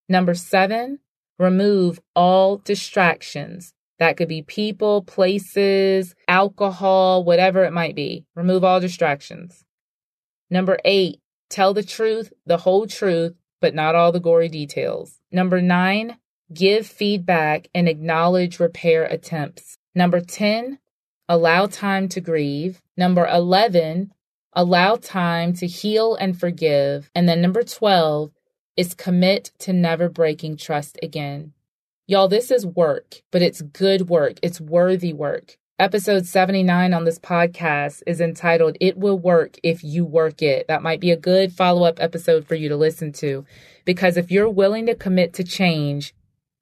Number 0.08 0.34
seven, 0.34 1.00
remove 1.38 2.00
all 2.16 2.58
distractions. 2.58 3.74
That 4.00 4.18
could 4.18 4.28
be 4.28 4.42
people, 4.42 5.04
places, 5.04 6.16
alcohol, 6.28 7.24
whatever 7.24 7.64
it 7.64 7.74
might 7.74 7.96
be. 7.96 8.26
Remove 8.36 8.64
all 8.64 8.80
distractions. 8.80 9.66
Number 10.50 10.80
eight, 10.86 11.20
tell 11.50 11.74
the 11.74 11.84
truth, 11.84 12.34
the 12.46 12.58
whole 12.58 12.88
truth, 12.88 13.36
but 13.62 13.76
not 13.76 13.96
all 13.96 14.12
the 14.12 14.20
gory 14.20 14.50
details. 14.50 15.20
Number 15.32 15.62
nine, 15.62 16.18
give 16.54 16.88
feedback 16.88 17.70
and 17.76 17.88
acknowledge 17.88 18.60
repair 18.60 19.04
attempts. 19.04 19.78
Number 19.94 20.22
10, 20.22 20.80
allow 21.30 21.68
time 21.68 22.10
to 22.10 22.20
grieve. 22.20 22.82
Number 22.98 23.26
11, 23.28 24.12
allow 24.54 24.96
time 24.96 25.54
to 25.54 25.68
heal 25.68 26.16
and 26.16 26.38
forgive. 26.38 27.10
And 27.16 27.30
then 27.30 27.42
number 27.42 27.64
12, 27.64 28.32
is 28.76 28.94
commit 28.94 29.52
to 29.60 29.74
never 29.74 30.08
breaking 30.08 30.56
trust 30.56 30.98
again. 31.04 31.52
Y'all, 32.08 32.30
this 32.30 32.50
is 32.50 32.66
work, 32.66 33.22
but 33.30 33.42
it's 33.42 33.62
good 33.62 34.08
work. 34.08 34.40
It's 34.42 34.62
worthy 34.62 35.12
work. 35.12 35.58
Episode 35.78 36.26
79 36.26 36.94
on 36.94 37.04
this 37.04 37.20
podcast 37.20 38.02
is 38.08 38.22
entitled 38.22 38.78
It 38.80 38.98
Will 38.98 39.20
Work 39.20 39.58
If 39.64 39.84
You 39.84 40.06
Work 40.06 40.42
It. 40.42 40.68
That 40.70 40.82
might 40.82 41.02
be 41.02 41.12
a 41.12 41.18
good 41.18 41.52
follow 41.52 41.84
up 41.84 42.02
episode 42.02 42.48
for 42.48 42.56
you 42.56 42.70
to 42.70 42.78
listen 42.78 43.12
to 43.14 43.46
because 43.84 44.18
if 44.18 44.32
you're 44.32 44.50
willing 44.50 44.86
to 44.86 44.96
commit 44.96 45.34
to 45.34 45.44
change, 45.44 46.14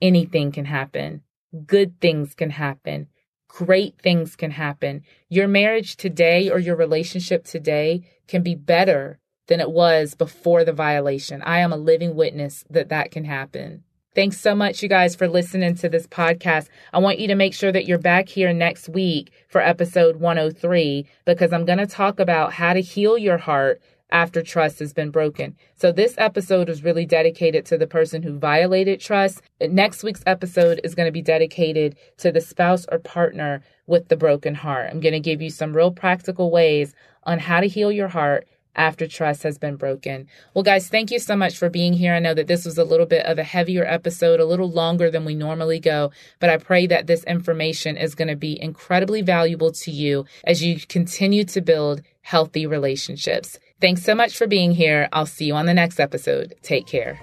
anything 0.02 0.52
can 0.52 0.66
happen. 0.66 1.22
Good 1.66 2.02
things 2.02 2.34
can 2.34 2.50
happen. 2.50 3.10
Great 3.48 4.00
things 4.02 4.36
can 4.36 4.52
happen. 4.52 5.04
Your 5.30 5.48
marriage 5.48 5.96
today 5.96 6.50
or 6.50 6.60
your 6.60 6.76
relationship 6.76 7.46
today 7.46 8.02
can 8.28 8.44
be 8.44 8.56
better 8.56 9.20
than 9.48 9.60
it 9.60 9.72
was 9.72 10.14
before 10.14 10.64
the 10.64 10.74
violation. 10.74 11.42
I 11.42 11.60
am 11.60 11.72
a 11.72 11.78
living 11.78 12.16
witness 12.16 12.66
that 12.70 12.90
that 12.90 13.12
can 13.12 13.24
happen. 13.24 13.84
Thanks 14.18 14.40
so 14.40 14.56
much, 14.56 14.82
you 14.82 14.90
guys, 14.90 15.16
for 15.16 15.28
listening 15.28 15.76
to 15.76 15.90
this 15.90 16.08
podcast. 16.08 16.70
I 16.92 16.98
want 16.98 17.20
you 17.20 17.28
to 17.28 17.36
make 17.36 17.54
sure 17.54 17.72
that 17.72 17.86
you're 17.86 18.00
back 18.00 18.28
here 18.28 18.52
next 18.52 18.90
week 18.90 19.32
for 19.48 19.62
episode 19.62 20.16
103 20.16 21.06
because 21.24 21.54
I'm 21.54 21.66
going 21.66 21.78
to 21.78 21.86
talk 21.86 22.20
about 22.20 22.54
how 22.54 22.74
to 22.74 22.82
heal 22.82 23.18
your 23.18 23.38
heart 23.38 23.80
after 24.10 24.42
trust 24.42 24.80
has 24.80 24.94
been 24.94 25.12
broken. 25.12 25.56
So, 25.76 25.92
this 25.92 26.16
episode 26.18 26.70
is 26.70 26.84
really 26.84 27.06
dedicated 27.06 27.66
to 27.66 27.78
the 27.78 27.88
person 27.88 28.24
who 28.24 28.38
violated 28.38 29.00
trust. 29.00 29.42
Next 29.62 30.04
week's 30.04 30.24
episode 30.26 30.80
is 30.84 30.96
going 30.96 31.08
to 31.08 31.12
be 31.12 31.22
dedicated 31.22 31.98
to 32.18 32.32
the 32.32 32.42
spouse 32.42 32.86
or 32.92 33.00
partner 33.00 33.62
with 33.86 34.08
the 34.08 34.18
broken 34.18 34.56
heart. 34.56 34.90
I'm 34.92 35.00
going 35.00 35.14
to 35.14 35.20
give 35.20 35.42
you 35.42 35.50
some 35.50 35.76
real 35.76 35.92
practical 35.92 36.52
ways 36.52 36.94
on 37.24 37.40
how 37.40 37.60
to 37.60 37.68
heal 37.68 37.92
your 37.92 38.08
heart 38.08 38.48
after 38.78 39.08
trust 39.08 39.44
has 39.44 39.58
been 39.58 39.76
broken. 39.76 40.28
Well, 40.54 40.64
guys, 40.64 40.88
thank 40.88 41.12
you 41.12 41.20
so 41.20 41.36
much 41.36 41.58
for 41.58 41.70
being 41.70 41.94
here. 41.94 42.14
I 42.14 42.20
know 42.20 42.36
that 42.36 42.48
this 42.48 42.64
was 42.64 42.78
a 42.78 42.84
little 42.84 43.08
bit 43.08 43.26
of 43.26 43.40
a 43.40 43.44
heavier 43.44 43.84
episode, 43.84 44.40
a 44.40 44.46
little 44.46 44.70
longer 44.70 45.10
than 45.10 45.26
we 45.26 45.36
normally 45.36 45.80
go, 45.80 46.12
but 46.40 46.50
I 46.50 46.58
pray 46.58 46.86
that 46.88 47.08
this 47.08 47.24
information 47.24 47.98
is 47.98 48.16
going 48.16 48.28
to 48.28 48.36
be 48.36 48.62
incredibly 48.62 49.22
valuable 49.22 49.72
to 49.72 49.92
you 49.92 50.26
as 50.44 50.64
you 50.64 50.80
continue 50.88 51.44
to 51.46 51.62
build 51.62 52.04
healthy 52.22 52.68
relationships. 52.68 53.58
Thanks 53.80 54.04
so 54.04 54.16
much 54.16 54.36
for 54.38 54.48
being 54.48 54.72
here. 54.72 55.08
I'll 55.14 55.28
see 55.28 55.46
you 55.46 55.54
on 55.56 55.68
the 55.68 55.74
next 55.74 56.00
episode. 56.00 56.56
Take 56.64 56.88
care. 56.88 57.20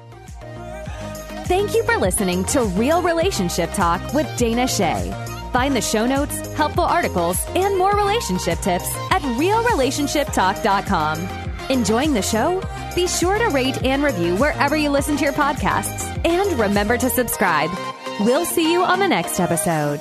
Thank 1.46 1.74
you 1.74 1.82
for 1.84 1.98
listening 1.98 2.44
to 2.46 2.62
Real 2.62 3.02
Relationship 3.02 3.70
Talk 3.72 4.14
with 4.14 4.26
Dana 4.38 4.66
Chey. 4.66 5.12
Find 5.52 5.76
the 5.76 5.80
show 5.80 6.06
notes, 6.06 6.34
helpful 6.54 6.84
articles, 6.84 7.44
and 7.54 7.76
more 7.76 7.92
relationship 7.92 8.58
tips 8.60 8.88
at 9.10 9.20
realrelationshiptalk.com. 9.22 11.28
Enjoying 11.70 12.12
the 12.12 12.22
show? 12.22 12.62
Be 12.94 13.06
sure 13.06 13.38
to 13.38 13.48
rate 13.48 13.82
and 13.84 14.02
review 14.02 14.36
wherever 14.36 14.76
you 14.76 14.90
listen 14.90 15.16
to 15.16 15.24
your 15.24 15.32
podcasts. 15.32 16.04
And 16.24 16.58
remember 16.58 16.98
to 16.98 17.10
subscribe. 17.10 17.70
We'll 18.20 18.46
see 18.46 18.72
you 18.72 18.84
on 18.84 19.00
the 19.00 19.08
next 19.08 19.40
episode. 19.40 20.00